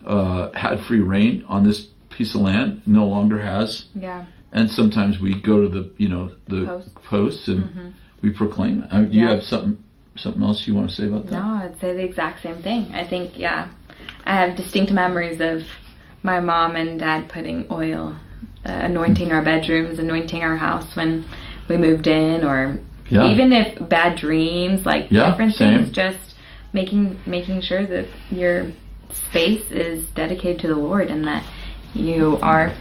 uh, 0.06 0.50
had 0.52 0.80
free 0.86 1.00
reign 1.00 1.44
on 1.48 1.64
this 1.64 1.88
piece 2.10 2.34
of 2.34 2.40
land 2.40 2.82
no 2.86 3.06
longer 3.06 3.40
has. 3.40 3.86
Yeah. 3.94 4.24
And 4.52 4.70
sometimes 4.70 5.18
we 5.18 5.40
go 5.40 5.62
to 5.62 5.68
the 5.68 5.90
you 5.98 6.08
know 6.08 6.30
the 6.46 6.64
Posts. 6.66 6.90
posts 7.04 7.48
and 7.48 7.94
we 8.22 8.30
proclaim. 8.30 8.86
Uh, 8.90 9.02
do 9.02 9.18
you 9.18 9.26
have 9.26 9.42
something 9.42 9.83
something 10.16 10.42
else 10.42 10.66
you 10.66 10.74
want 10.74 10.90
to 10.90 10.94
say 10.94 11.06
about 11.06 11.26
that? 11.26 11.32
No, 11.32 11.42
I'd 11.42 11.80
say 11.80 11.94
the 11.94 12.04
exact 12.04 12.42
same 12.42 12.62
thing. 12.62 12.92
I 12.94 13.06
think, 13.06 13.38
yeah, 13.38 13.68
I 14.24 14.34
have 14.36 14.56
distinct 14.56 14.92
memories 14.92 15.40
of 15.40 15.62
my 16.22 16.40
mom 16.40 16.76
and 16.76 16.98
dad 16.98 17.28
putting 17.28 17.66
oil, 17.70 18.16
uh, 18.64 18.70
anointing 18.70 19.32
our 19.32 19.42
bedrooms, 19.42 19.98
anointing 19.98 20.42
our 20.42 20.56
house 20.56 20.94
when 20.96 21.24
we 21.68 21.76
moved 21.76 22.06
in, 22.06 22.44
or 22.44 22.78
Yeah. 23.10 23.30
even 23.30 23.52
if 23.52 23.88
bad 23.88 24.16
dreams, 24.16 24.86
like 24.86 25.08
Yeah, 25.10 25.30
different 25.30 25.54
same. 25.54 25.78
things, 25.78 25.90
just 25.90 26.34
making 26.72 27.18
making 27.26 27.60
sure 27.60 27.84
that 27.86 28.06
your 28.30 28.66
space 29.10 29.70
is 29.70 30.06
dedicated 30.14 30.60
to 30.60 30.68
the 30.68 30.74
Lord 30.76 31.08
and 31.08 31.24
that 31.26 31.44
you 31.94 32.38
are, 32.42 32.72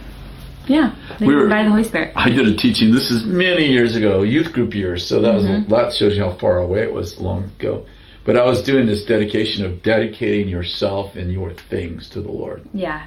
yeah, 0.66 0.94
We 1.20 1.34
were- 1.34 1.48
by 1.48 1.62
the 1.64 1.70
Holy 1.70 1.84
Spirit. 1.84 2.12
I 2.16 2.30
did 2.30 2.46
a 2.46 2.54
teaching. 2.56 2.92
This 2.92 3.10
is 3.10 3.24
many 3.24 3.66
years 3.66 3.96
ago, 3.96 4.22
youth 4.22 4.52
group 4.52 4.74
years. 4.74 5.06
So 5.06 5.20
that 5.20 5.34
was 5.34 5.44
Mm-hmm. 5.44 5.70
that 5.72 5.92
shows 5.92 6.16
you 6.16 6.22
how 6.24 6.32
far 6.32 6.58
away 6.58 6.82
it 6.82 6.92
was 6.92 7.18
long 7.20 7.44
ago. 7.58 7.84
But 8.24 8.36
I 8.38 8.44
was 8.44 8.62
doing 8.62 8.86
this 8.86 9.04
dedication 9.04 9.64
of 9.66 9.82
dedicating 9.82 10.48
yourself 10.48 11.14
and 11.16 11.30
your 11.30 11.50
things 11.52 12.08
to 12.10 12.20
the 12.22 12.30
Lord. 12.32 12.62
Yeah, 12.72 13.02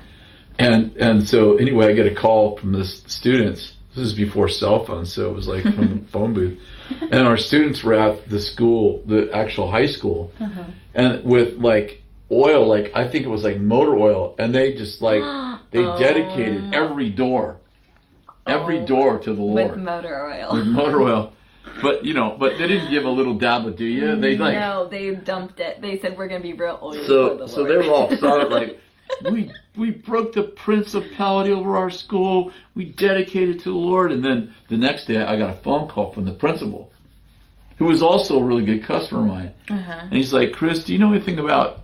And 0.59 0.95
and 0.97 1.27
so 1.27 1.55
anyway, 1.57 1.87
I 1.87 1.93
get 1.93 2.05
a 2.05 2.13
call 2.15 2.57
from 2.57 2.71
the 2.73 2.85
students. 2.85 3.73
This 3.95 4.05
is 4.05 4.13
before 4.13 4.47
cell 4.47 4.85
phones, 4.85 5.11
so 5.11 5.27
it 5.29 5.33
was 5.33 5.47
like 5.47 5.63
from 5.63 5.87
the 5.87 5.99
phone 6.11 6.33
booth. 6.33 6.59
And 7.11 7.21
our 7.27 7.35
students 7.37 7.83
were 7.83 7.95
at 7.95 8.29
the 8.29 8.39
school, 8.39 9.01
the 9.07 9.29
actual 9.33 9.71
high 9.71 9.87
school, 9.87 10.31
and 10.93 11.23
with 11.23 11.57
like 11.57 12.03
oil, 12.31 12.67
like 12.67 12.91
I 12.93 13.07
think 13.07 13.25
it 13.25 13.29
was 13.29 13.43
like 13.43 13.59
motor 13.59 13.95
oil, 13.97 14.35
and 14.37 14.53
they 14.53 14.73
just 14.75 15.01
like 15.01 15.21
they 15.71 15.83
dedicated 15.83 16.73
every 16.73 17.09
door, 17.09 17.57
every 18.45 18.85
door 18.85 19.19
to 19.19 19.33
the 19.33 19.41
Lord 19.41 19.71
with 19.71 19.79
motor 19.79 20.25
oil. 20.25 20.53
with 20.53 20.67
motor 20.67 21.01
oil. 21.01 21.33
But 21.81 22.05
you 22.05 22.13
know, 22.13 22.35
but 22.39 22.57
they 22.57 22.67
didn't 22.67 22.89
give 22.89 23.05
a 23.05 23.09
little 23.09 23.37
dab 23.37 23.65
of 23.65 23.75
do 23.75 23.85
you? 23.85 24.15
They 24.15 24.37
like 24.37 24.55
no, 24.55 24.87
they 24.87 25.13
dumped 25.13 25.59
it. 25.59 25.81
They 25.81 25.99
said 25.99 26.17
we're 26.17 26.27
gonna 26.27 26.39
be 26.39 26.53
real 26.53 26.79
oily. 26.81 27.05
so 27.05 27.37
the 27.37 27.47
so 27.47 27.65
they 27.65 27.77
were 27.77 27.93
all 27.93 28.09
excited 28.11 28.49
like 28.49 28.79
we 29.29 29.51
we 29.75 29.91
broke 29.91 30.33
the 30.33 30.43
principality 30.43 31.51
over 31.51 31.77
our 31.77 31.89
school. 31.89 32.51
We 32.75 32.85
dedicated 32.85 33.59
to 33.61 33.69
the 33.69 33.77
Lord. 33.77 34.11
And 34.11 34.23
then 34.23 34.53
the 34.69 34.77
next 34.77 35.05
day, 35.05 35.17
I 35.17 35.37
got 35.37 35.51
a 35.51 35.59
phone 35.61 35.87
call 35.87 36.11
from 36.11 36.25
the 36.25 36.33
principal, 36.33 36.91
who 37.77 37.85
was 37.85 38.01
also 38.01 38.39
a 38.39 38.43
really 38.43 38.65
good 38.65 38.83
customer 38.83 39.21
of 39.21 39.27
mine. 39.27 39.53
Uh-huh. 39.69 39.99
And 40.03 40.13
he's 40.13 40.33
like, 40.33 40.53
Chris, 40.53 40.83
do 40.83 40.93
you 40.93 40.99
know 40.99 41.11
anything 41.13 41.39
about 41.39 41.81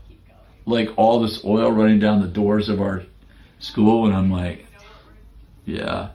like 0.65 0.89
all 0.95 1.19
this 1.19 1.43
oil 1.43 1.71
running 1.71 1.99
down 1.99 2.21
the 2.21 2.27
doors 2.27 2.69
of 2.69 2.81
our 2.81 3.03
school? 3.63 4.05
And 4.05 4.15
I'm 4.15 4.31
like, 4.31 4.65
yeah. 5.65 6.09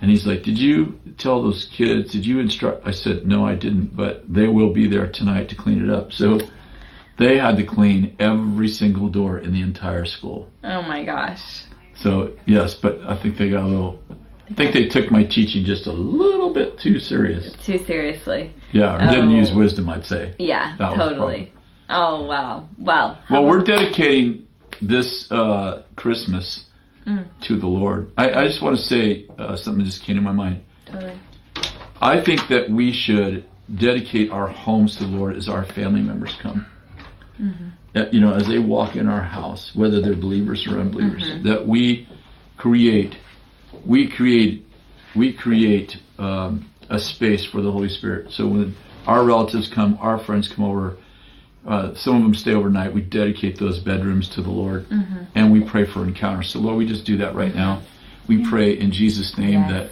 And 0.00 0.10
he's 0.10 0.26
like, 0.26 0.42
did 0.44 0.58
you 0.58 0.98
tell 1.18 1.42
those 1.42 1.68
kids? 1.76 2.12
Did 2.12 2.24
you 2.24 2.38
instruct? 2.38 2.86
I 2.86 2.92
said, 2.92 3.26
no, 3.26 3.44
I 3.44 3.54
didn't, 3.56 3.96
but 3.96 4.22
they 4.32 4.46
will 4.46 4.72
be 4.72 4.86
there 4.88 5.10
tonight 5.10 5.48
to 5.48 5.56
clean 5.56 5.82
it 5.82 5.90
up. 5.90 6.12
So 6.12 6.38
they 7.18 7.36
had 7.38 7.56
to 7.56 7.64
clean 7.64 8.14
every 8.20 8.68
single 8.68 9.08
door 9.08 9.38
in 9.38 9.52
the 9.52 9.60
entire 9.62 10.04
school. 10.04 10.48
Oh 10.62 10.82
my 10.82 11.04
gosh. 11.04 11.40
So 11.96 12.32
yes, 12.46 12.74
but 12.74 13.00
I 13.08 13.20
think 13.20 13.38
they 13.38 13.50
got 13.50 13.64
a 13.64 13.66
little. 13.66 13.98
I 14.48 14.54
think 14.54 14.72
they 14.72 14.86
took 14.88 15.10
my 15.10 15.24
teaching 15.24 15.64
just 15.64 15.88
a 15.88 15.92
little 15.92 16.54
bit 16.54 16.78
too 16.78 17.00
serious. 17.00 17.52
Too 17.66 17.84
seriously. 17.84 18.54
Yeah, 18.72 18.94
or 18.94 19.10
didn't 19.10 19.30
Oh. 19.32 19.36
use 19.36 19.52
wisdom, 19.52 19.88
I'd 19.90 20.06
say. 20.06 20.34
Yeah, 20.38 20.76
That 20.78 20.94
totally. 20.94 21.52
Oh 21.90 22.24
wow. 22.24 22.68
Well. 22.78 23.18
Well, 23.28 23.44
we're 23.46 23.64
dedicating 23.64 24.46
this 24.80 25.26
uh, 25.32 25.82
Christmas 25.96 26.66
Mm. 27.08 27.24
to 27.46 27.56
the 27.56 27.66
Lord. 27.66 28.12
I, 28.18 28.30
I 28.30 28.46
just 28.46 28.60
want 28.60 28.76
to 28.76 28.82
say 28.82 29.26
uh, 29.38 29.56
something 29.56 29.82
just 29.82 30.02
came 30.02 30.16
to 30.16 30.22
my 30.22 30.32
mind. 30.32 30.62
Totally. 30.84 31.18
I 32.02 32.20
think 32.22 32.48
that 32.48 32.68
we 32.68 32.92
should 32.92 33.46
dedicate 33.74 34.30
our 34.30 34.48
homes 34.48 34.96
to 34.96 35.04
the 35.04 35.10
Lord 35.10 35.34
as 35.36 35.48
our 35.48 35.64
family 35.64 36.02
members 36.02 36.36
come. 36.42 36.66
Uh, 37.96 38.06
you 38.12 38.20
know, 38.20 38.34
as 38.34 38.46
they 38.46 38.58
walk 38.58 38.94
in 38.94 39.08
our 39.08 39.22
house, 39.22 39.74
whether 39.74 40.02
they're 40.02 40.14
believers 40.14 40.66
or 40.66 40.78
unbelievers, 40.80 41.24
that 41.44 41.66
we 41.66 42.06
create, 42.58 43.16
we 43.86 44.06
create, 44.06 44.66
we 45.16 45.32
create 45.32 45.96
um, 46.18 46.70
a 46.90 46.98
space 46.98 47.44
for 47.44 47.62
the 47.62 47.72
Holy 47.72 47.88
Spirit. 47.88 48.32
So 48.32 48.46
when 48.46 48.76
our 49.06 49.24
relatives 49.24 49.68
come, 49.68 49.96
our 50.00 50.18
friends 50.18 50.48
come 50.48 50.64
over, 50.64 50.98
uh, 51.68 51.94
some 51.94 52.16
of 52.16 52.22
them 52.22 52.34
stay 52.34 52.54
overnight. 52.54 52.94
We 52.94 53.02
dedicate 53.02 53.58
those 53.58 53.78
bedrooms 53.78 54.28
to 54.30 54.42
the 54.42 54.50
Lord, 54.50 54.88
mm-hmm. 54.88 55.24
and 55.34 55.52
we 55.52 55.62
pray 55.62 55.84
for 55.84 56.02
encounters. 56.02 56.50
So 56.50 56.60
Lord, 56.60 56.78
we 56.78 56.86
just 56.86 57.04
do 57.04 57.18
that 57.18 57.34
right 57.34 57.54
now. 57.54 57.82
We 58.26 58.48
pray 58.48 58.72
in 58.72 58.90
Jesus' 58.90 59.36
name 59.36 59.60
Yes. 59.60 59.70
that 59.70 59.90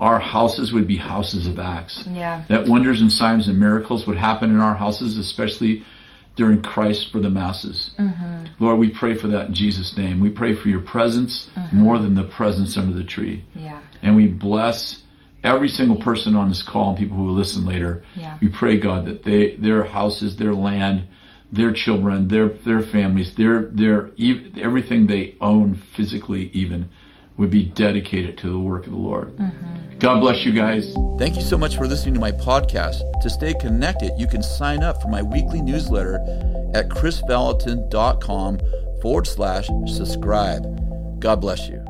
our 0.00 0.18
houses 0.18 0.72
would 0.72 0.86
be 0.86 0.96
houses 0.96 1.46
of 1.46 1.58
acts 1.58 2.04
Yeah. 2.10 2.44
that 2.48 2.68
wonders 2.68 3.00
and 3.00 3.12
signs 3.12 3.48
and 3.48 3.58
miracles 3.58 4.06
would 4.06 4.16
happen 4.16 4.50
in 4.50 4.60
our 4.60 4.74
houses, 4.74 5.18
especially 5.18 5.84
during 6.36 6.62
Christ 6.62 7.10
for 7.10 7.18
the 7.18 7.30
masses. 7.30 7.90
Mm-hmm. 7.98 8.64
Lord, 8.64 8.78
we 8.78 8.90
pray 8.90 9.14
for 9.14 9.26
that 9.28 9.48
in 9.48 9.54
Jesus' 9.54 9.96
name. 9.98 10.20
We 10.20 10.30
pray 10.30 10.54
for 10.54 10.68
your 10.68 10.80
presence 10.80 11.48
mm-hmm. 11.56 11.76
more 11.76 11.98
than 11.98 12.14
the 12.14 12.24
presence 12.24 12.76
under 12.76 12.96
the 12.96 13.04
tree. 13.04 13.44
Yeah. 13.54 13.80
And 14.02 14.14
we 14.16 14.28
bless 14.28 15.02
every 15.42 15.68
single 15.68 15.96
person 15.96 16.36
on 16.36 16.48
this 16.48 16.62
call 16.62 16.90
and 16.90 16.98
people 16.98 17.16
who 17.16 17.24
will 17.24 17.34
listen 17.34 17.66
later. 17.66 18.04
Yeah. 18.14 18.38
We 18.40 18.48
pray, 18.48 18.78
God, 18.78 19.06
that 19.06 19.24
they, 19.24 19.56
their 19.56 19.84
houses, 19.84 20.36
their 20.36 20.54
land, 20.54 21.08
their 21.50 21.72
children, 21.72 22.28
their, 22.28 22.48
their 22.48 22.82
families, 22.82 23.34
their, 23.36 23.62
their, 23.72 24.10
everything 24.60 25.06
they 25.06 25.36
own 25.40 25.82
physically 25.96 26.50
even 26.52 26.88
would 27.36 27.50
be 27.50 27.64
dedicated 27.64 28.36
to 28.38 28.50
the 28.50 28.58
work 28.58 28.84
of 28.84 28.92
the 28.92 28.98
Lord. 28.98 29.36
Mm-hmm. 29.36 29.98
God 29.98 30.20
bless 30.20 30.44
you 30.44 30.52
guys. 30.52 30.94
Thank 31.18 31.36
you 31.36 31.42
so 31.42 31.56
much 31.56 31.76
for 31.76 31.86
listening 31.86 32.14
to 32.14 32.20
my 32.20 32.32
podcast. 32.32 33.00
To 33.22 33.30
stay 33.30 33.54
connected, 33.54 34.12
you 34.18 34.26
can 34.26 34.42
sign 34.42 34.82
up 34.82 35.00
for 35.00 35.08
my 35.08 35.22
weekly 35.22 35.62
newsletter 35.62 36.16
at 36.74 36.88
krisvallotton.com 36.88 38.58
forward 39.00 39.26
slash 39.26 39.68
subscribe. 39.86 41.20
God 41.20 41.40
bless 41.40 41.68
you. 41.68 41.87